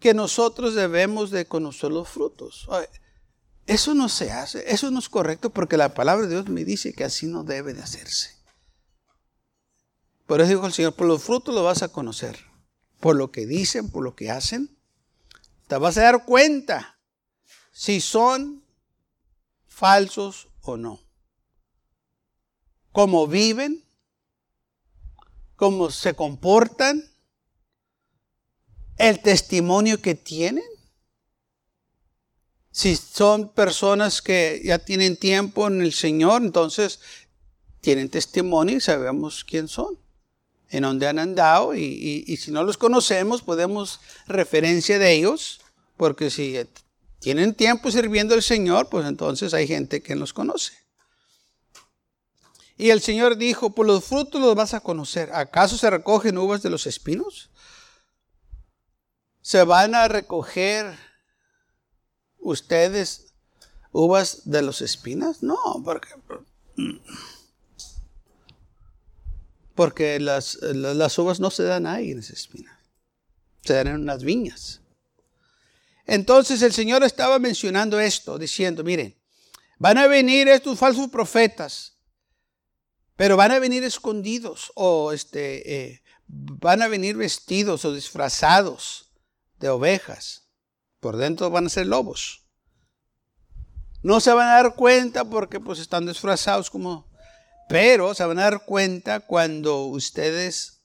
que 0.00 0.14
nosotros 0.14 0.74
debemos 0.74 1.30
de 1.30 1.46
conocer 1.46 1.90
los 1.90 2.08
frutos. 2.08 2.68
Eso 3.66 3.94
no 3.94 4.08
se 4.08 4.30
hace, 4.30 4.64
eso 4.72 4.90
no 4.90 5.00
es 5.00 5.08
correcto 5.08 5.50
porque 5.50 5.76
la 5.76 5.94
palabra 5.94 6.26
de 6.26 6.34
Dios 6.34 6.48
me 6.48 6.64
dice 6.64 6.92
que 6.92 7.04
así 7.04 7.26
no 7.26 7.42
debe 7.42 7.74
de 7.74 7.82
hacerse. 7.82 8.36
Por 10.26 10.40
eso 10.40 10.50
dijo 10.50 10.66
el 10.66 10.72
Señor, 10.72 10.94
por 10.94 11.06
los 11.06 11.22
frutos 11.22 11.54
lo 11.54 11.64
vas 11.64 11.82
a 11.82 11.88
conocer. 11.88 12.38
Por 13.00 13.16
lo 13.16 13.30
que 13.30 13.46
dicen, 13.46 13.90
por 13.90 14.02
lo 14.04 14.14
que 14.14 14.30
hacen, 14.30 14.76
te 15.66 15.76
vas 15.76 15.98
a 15.98 16.02
dar 16.02 16.24
cuenta 16.24 16.98
si 17.72 18.00
son 18.00 18.64
falsos 19.66 20.48
o 20.62 20.76
no. 20.76 21.00
cómo 22.92 23.26
viven, 23.26 23.84
cómo 25.54 25.90
se 25.90 26.14
comportan, 26.14 27.04
el 28.96 29.20
testimonio 29.20 30.00
que 30.00 30.14
tienen. 30.14 30.64
Si 32.76 32.94
son 32.94 33.48
personas 33.48 34.20
que 34.20 34.60
ya 34.62 34.78
tienen 34.78 35.16
tiempo 35.16 35.66
en 35.66 35.80
el 35.80 35.94
Señor, 35.94 36.42
entonces 36.42 37.00
tienen 37.80 38.10
testimonio 38.10 38.76
y 38.76 38.82
sabemos 38.82 39.46
quién 39.46 39.66
son, 39.66 39.98
en 40.68 40.82
dónde 40.82 41.08
han 41.08 41.18
andado. 41.18 41.74
Y, 41.74 42.36
si 42.36 42.50
no 42.50 42.64
los 42.64 42.76
conocemos, 42.76 43.40
podemos 43.40 44.00
referencia 44.26 44.98
de 44.98 45.10
ellos, 45.10 45.62
porque 45.96 46.28
si 46.28 46.54
tienen 47.18 47.54
tiempo 47.54 47.90
sirviendo 47.90 48.34
al 48.34 48.42
Señor, 48.42 48.90
pues 48.90 49.06
entonces 49.06 49.54
hay 49.54 49.66
gente 49.66 50.02
que 50.02 50.14
los 50.14 50.34
conoce. 50.34 50.74
Y 52.76 52.90
el 52.90 53.00
Señor 53.00 53.38
dijo, 53.38 53.70
por 53.70 53.86
los 53.86 54.04
frutos 54.04 54.38
los 54.38 54.54
vas 54.54 54.74
a 54.74 54.80
conocer. 54.80 55.30
¿Acaso 55.32 55.78
se 55.78 55.88
recogen 55.88 56.36
uvas 56.36 56.62
de 56.62 56.68
los 56.68 56.86
espinos? 56.86 57.48
¿Se 59.40 59.64
van 59.64 59.94
a 59.94 60.08
recoger 60.08 61.05
ustedes 62.38 63.32
uvas 63.92 64.42
de 64.44 64.62
los 64.62 64.82
espinas? 64.82 65.42
No, 65.42 65.56
porque, 65.84 66.08
porque 69.74 70.20
las, 70.20 70.56
las 70.62 71.18
uvas 71.18 71.40
no 71.40 71.50
se 71.50 71.64
dan 71.64 71.86
ahí 71.86 72.12
en 72.12 72.18
esas 72.18 72.38
espinas. 72.38 72.78
Se 73.64 73.74
dan 73.74 73.88
en 73.88 73.94
unas 73.96 74.22
viñas. 74.22 74.80
Entonces 76.06 76.62
el 76.62 76.72
Señor 76.72 77.02
estaba 77.02 77.38
mencionando 77.38 77.98
esto, 77.98 78.38
diciendo, 78.38 78.84
miren, 78.84 79.16
van 79.78 79.98
a 79.98 80.06
venir 80.06 80.48
estos 80.48 80.78
falsos 80.78 81.08
profetas 81.08 81.96
pero 83.16 83.36
van 83.36 83.50
a 83.50 83.58
venir 83.58 83.82
escondidos 83.82 84.70
o 84.74 85.12
este, 85.12 85.74
eh, 85.74 86.02
van 86.28 86.82
a 86.82 86.88
venir 86.88 87.16
vestidos 87.16 87.84
o 87.84 87.92
disfrazados 87.92 89.10
de 89.58 89.70
ovejas. 89.70 90.45
Por 91.06 91.18
dentro 91.18 91.50
van 91.50 91.66
a 91.66 91.68
ser 91.68 91.86
lobos. 91.86 92.48
No 94.02 94.18
se 94.18 94.32
van 94.32 94.48
a 94.48 94.54
dar 94.54 94.74
cuenta 94.74 95.24
porque 95.24 95.60
pues 95.60 95.78
están 95.78 96.04
disfrazados 96.04 96.68
como... 96.68 97.06
Pero 97.68 98.12
se 98.12 98.24
van 98.24 98.40
a 98.40 98.50
dar 98.50 98.64
cuenta 98.64 99.20
cuando 99.20 99.84
ustedes 99.84 100.82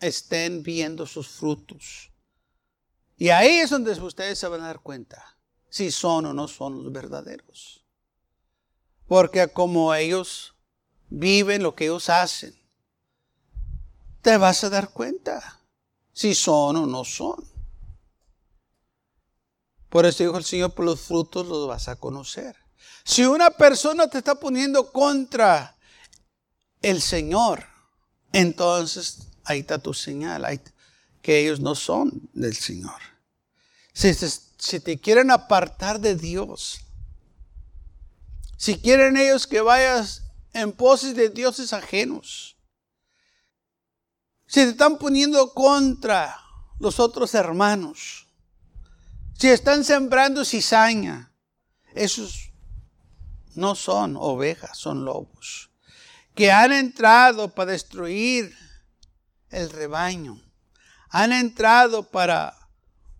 estén 0.00 0.62
viendo 0.62 1.06
sus 1.06 1.26
frutos. 1.26 2.12
Y 3.16 3.30
ahí 3.30 3.56
es 3.56 3.70
donde 3.70 3.90
ustedes 4.00 4.38
se 4.38 4.46
van 4.46 4.60
a 4.60 4.68
dar 4.68 4.78
cuenta 4.78 5.40
si 5.68 5.90
son 5.90 6.26
o 6.26 6.32
no 6.32 6.46
son 6.46 6.84
los 6.84 6.92
verdaderos. 6.92 7.84
Porque 9.08 9.48
como 9.48 9.92
ellos 9.92 10.54
viven, 11.08 11.64
lo 11.64 11.74
que 11.74 11.86
ellos 11.86 12.08
hacen, 12.10 12.54
te 14.22 14.36
vas 14.36 14.62
a 14.62 14.70
dar 14.70 14.90
cuenta 14.90 15.60
si 16.12 16.32
son 16.32 16.76
o 16.76 16.86
no 16.86 17.02
son. 17.04 17.53
Por 19.94 20.06
eso 20.06 20.24
dijo 20.24 20.36
el 20.36 20.44
Señor, 20.44 20.74
por 20.74 20.86
los 20.86 21.02
frutos 21.02 21.46
los 21.46 21.68
vas 21.68 21.86
a 21.86 21.94
conocer. 21.94 22.56
Si 23.04 23.24
una 23.24 23.50
persona 23.50 24.08
te 24.08 24.18
está 24.18 24.34
poniendo 24.34 24.90
contra 24.90 25.76
el 26.82 27.00
Señor, 27.00 27.64
entonces 28.32 29.28
ahí 29.44 29.60
está 29.60 29.78
tu 29.78 29.94
señal, 29.94 30.60
que 31.22 31.38
ellos 31.38 31.60
no 31.60 31.76
son 31.76 32.28
del 32.32 32.56
Señor. 32.56 33.00
Si, 33.92 34.12
si 34.12 34.80
te 34.80 34.98
quieren 34.98 35.30
apartar 35.30 36.00
de 36.00 36.16
Dios, 36.16 36.80
si 38.56 38.80
quieren 38.80 39.16
ellos 39.16 39.46
que 39.46 39.60
vayas 39.60 40.24
en 40.54 40.72
poses 40.72 41.14
de 41.14 41.28
dioses 41.28 41.72
ajenos. 41.72 42.56
Se 44.48 44.64
están 44.64 44.98
poniendo 44.98 45.54
contra 45.54 46.36
los 46.80 46.98
otros 46.98 47.32
hermanos. 47.34 48.23
Si 49.38 49.48
están 49.48 49.84
sembrando 49.84 50.44
cizaña, 50.44 51.32
esos 51.94 52.52
no 53.54 53.74
son 53.74 54.16
ovejas, 54.16 54.78
son 54.78 55.04
lobos, 55.04 55.70
que 56.34 56.50
han 56.50 56.72
entrado 56.72 57.48
para 57.54 57.72
destruir 57.72 58.54
el 59.50 59.70
rebaño. 59.70 60.40
Han 61.10 61.32
entrado 61.32 62.10
para 62.10 62.54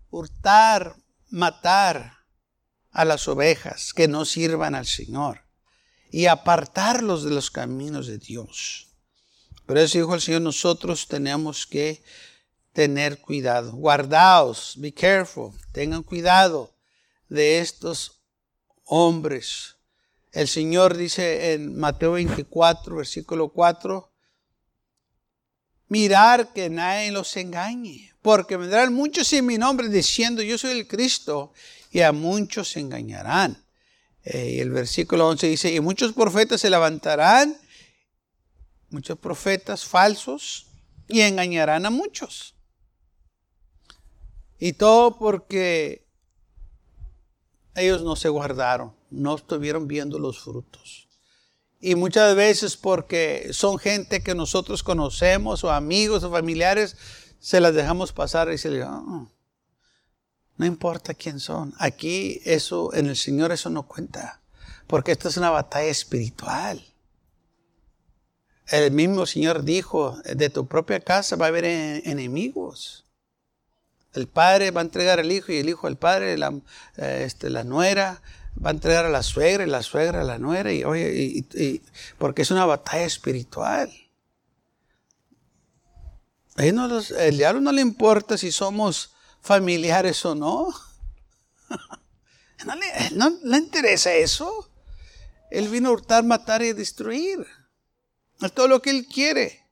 hurtar, 0.09 0.95
matar 1.29 2.25
a 2.91 3.05
las 3.05 3.27
ovejas 3.27 3.93
que 3.93 4.07
no 4.07 4.25
sirvan 4.25 4.75
al 4.75 4.85
Señor 4.85 5.41
y 6.11 6.27
apartarlos 6.27 7.23
de 7.23 7.31
los 7.31 7.51
caminos 7.51 8.07
de 8.07 8.17
Dios. 8.17 8.87
Por 9.65 9.77
eso 9.77 9.97
dijo 9.97 10.15
el 10.15 10.21
Señor, 10.21 10.41
nosotros 10.41 11.07
tenemos 11.07 11.65
que 11.65 12.03
tener 12.75 13.19
cuidado. 13.19 13.71
Guardaos, 13.71 14.73
be 14.77 14.93
careful, 14.93 15.53
tengan 15.71 16.03
cuidado 16.03 16.75
de 17.29 17.59
estos 17.59 18.21
hombres. 18.83 19.77
El 20.33 20.49
Señor 20.49 20.97
dice 20.97 21.53
en 21.53 21.77
Mateo 21.77 22.11
24, 22.11 22.97
versículo 22.97 23.47
4, 23.47 24.11
mirar 25.87 26.51
que 26.51 26.69
nadie 26.69 27.13
los 27.13 27.37
engañe, 27.37 28.13
porque 28.21 28.57
vendrán 28.57 28.93
muchos 28.93 29.31
en 29.31 29.45
mi 29.45 29.57
nombre 29.57 29.87
diciendo 29.87 30.43
yo 30.43 30.57
soy 30.57 30.71
el 30.71 30.87
Cristo 30.87 31.53
y 31.91 32.01
a 32.01 32.11
muchos 32.11 32.71
se 32.71 32.81
engañarán. 32.81 33.65
Eh, 34.25 34.55
y 34.57 34.59
el 34.59 34.71
versículo 34.71 35.29
11 35.29 35.47
dice, 35.47 35.73
y 35.73 35.79
muchos 35.79 36.11
profetas 36.11 36.59
se 36.59 36.69
levantarán, 36.69 37.55
muchos 38.89 39.17
profetas 39.17 39.85
falsos, 39.85 40.67
y 41.07 41.21
engañarán 41.21 41.85
a 41.85 41.89
muchos. 41.89 42.54
Y 44.59 44.73
todo 44.73 45.17
porque 45.17 46.05
ellos 47.75 48.01
no 48.03 48.15
se 48.15 48.29
guardaron, 48.29 48.93
no 49.09 49.35
estuvieron 49.35 49.87
viendo 49.87 50.17
los 50.19 50.39
frutos. 50.39 51.09
Y 51.79 51.95
muchas 51.95 52.35
veces 52.35 52.77
porque 52.77 53.49
son 53.51 53.77
gente 53.77 54.23
que 54.23 54.33
nosotros 54.33 54.81
conocemos 54.81 55.63
o 55.63 55.71
amigos 55.71 56.23
o 56.23 56.31
familiares, 56.31 56.97
se 57.39 57.59
las 57.59 57.75
dejamos 57.75 58.11
pasar 58.11 58.51
y 58.51 58.57
se 58.57 58.69
les 58.71 58.85
oh, 58.85 59.29
no 60.57 60.65
importa 60.65 61.13
quién 61.13 61.39
son. 61.39 61.73
Aquí 61.77 62.41
eso, 62.45 62.93
en 62.93 63.07
el 63.07 63.17
Señor 63.17 63.51
eso 63.51 63.69
no 63.69 63.87
cuenta. 63.87 64.41
Porque 64.87 65.11
esto 65.11 65.29
es 65.29 65.37
una 65.37 65.49
batalla 65.49 65.89
espiritual. 65.89 66.83
El 68.67 68.91
mismo 68.91 69.25
Señor 69.25 69.63
dijo, 69.63 70.17
de 70.23 70.49
tu 70.49 70.67
propia 70.67 70.99
casa 70.99 71.35
va 71.35 71.45
a 71.45 71.49
haber 71.49 71.65
enemigos. 71.65 73.04
El 74.15 74.27
padre 74.27 74.71
va 74.71 74.81
a 74.81 74.83
entregar 74.83 75.19
al 75.19 75.31
hijo 75.31 75.51
y 75.51 75.57
el 75.57 75.69
hijo 75.69 75.87
al 75.87 75.97
padre, 75.97 76.37
la, 76.37 76.53
eh, 76.97 77.23
este, 77.25 77.49
la 77.49 77.63
nuera 77.63 78.21
va 78.63 78.69
a 78.69 78.73
entregar 78.73 79.05
a 79.05 79.09
la 79.09 79.23
suegra 79.23 79.65
y 79.65 79.69
la 79.69 79.83
suegra 79.83 80.21
a 80.21 80.23
la 80.23 80.39
nuera. 80.39 80.71
Y, 80.71 80.83
oye, 80.83 81.81
porque 82.17 82.43
es 82.43 82.51
una 82.51 82.65
batalla 82.65 83.05
espiritual. 83.05 83.91
el 86.55 87.37
diablo 87.37 87.61
no 87.61 87.71
le 87.71 87.81
importa 87.81 88.37
si 88.37 88.51
somos 88.51 89.13
familiares 89.41 90.25
o 90.25 90.35
no. 90.35 90.73
No 93.13 93.29
le, 93.43 93.57
interesa 93.57 94.11
eso. 94.13 94.71
Él 95.51 95.67
vino 95.67 95.89
a 95.89 95.91
hurtar, 95.91 96.23
matar 96.23 96.63
y 96.63 96.73
destruir. 96.73 97.45
Es 98.41 98.51
todo 98.53 98.67
lo 98.67 98.81
que 98.81 98.89
él 98.89 99.05
quiere. 99.05 99.64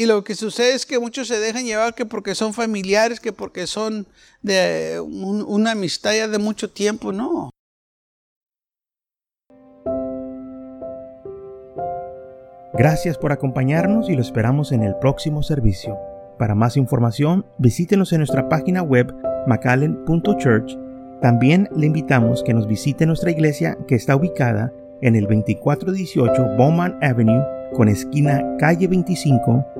Y 0.00 0.06
lo 0.06 0.24
que 0.24 0.34
sucede 0.34 0.72
es 0.72 0.86
que 0.86 0.98
muchos 0.98 1.28
se 1.28 1.38
dejan 1.38 1.66
llevar 1.66 1.94
que 1.94 2.06
porque 2.06 2.34
son 2.34 2.54
familiares, 2.54 3.20
que 3.20 3.34
porque 3.34 3.66
son 3.66 4.06
de 4.40 4.98
una 4.98 5.72
amistad 5.72 6.14
ya 6.14 6.26
de 6.26 6.38
mucho 6.38 6.70
tiempo, 6.70 7.12
no. 7.12 7.50
Gracias 12.72 13.18
por 13.18 13.30
acompañarnos 13.30 14.08
y 14.08 14.14
lo 14.14 14.22
esperamos 14.22 14.72
en 14.72 14.84
el 14.84 14.96
próximo 14.96 15.42
servicio. 15.42 15.98
Para 16.38 16.54
más 16.54 16.78
información, 16.78 17.44
visítenos 17.58 18.14
en 18.14 18.20
nuestra 18.20 18.48
página 18.48 18.80
web 18.80 19.14
macallen.church. 19.46 20.78
También 21.20 21.68
le 21.76 21.84
invitamos 21.84 22.42
que 22.42 22.54
nos 22.54 22.66
visite 22.66 23.04
nuestra 23.04 23.32
iglesia 23.32 23.76
que 23.86 23.96
está 23.96 24.16
ubicada 24.16 24.72
en 25.02 25.14
el 25.14 25.24
2418 25.24 26.56
Bowman 26.56 26.98
Avenue 27.02 27.44
con 27.74 27.88
esquina 27.88 28.42
calle 28.58 28.88
25 28.88 29.79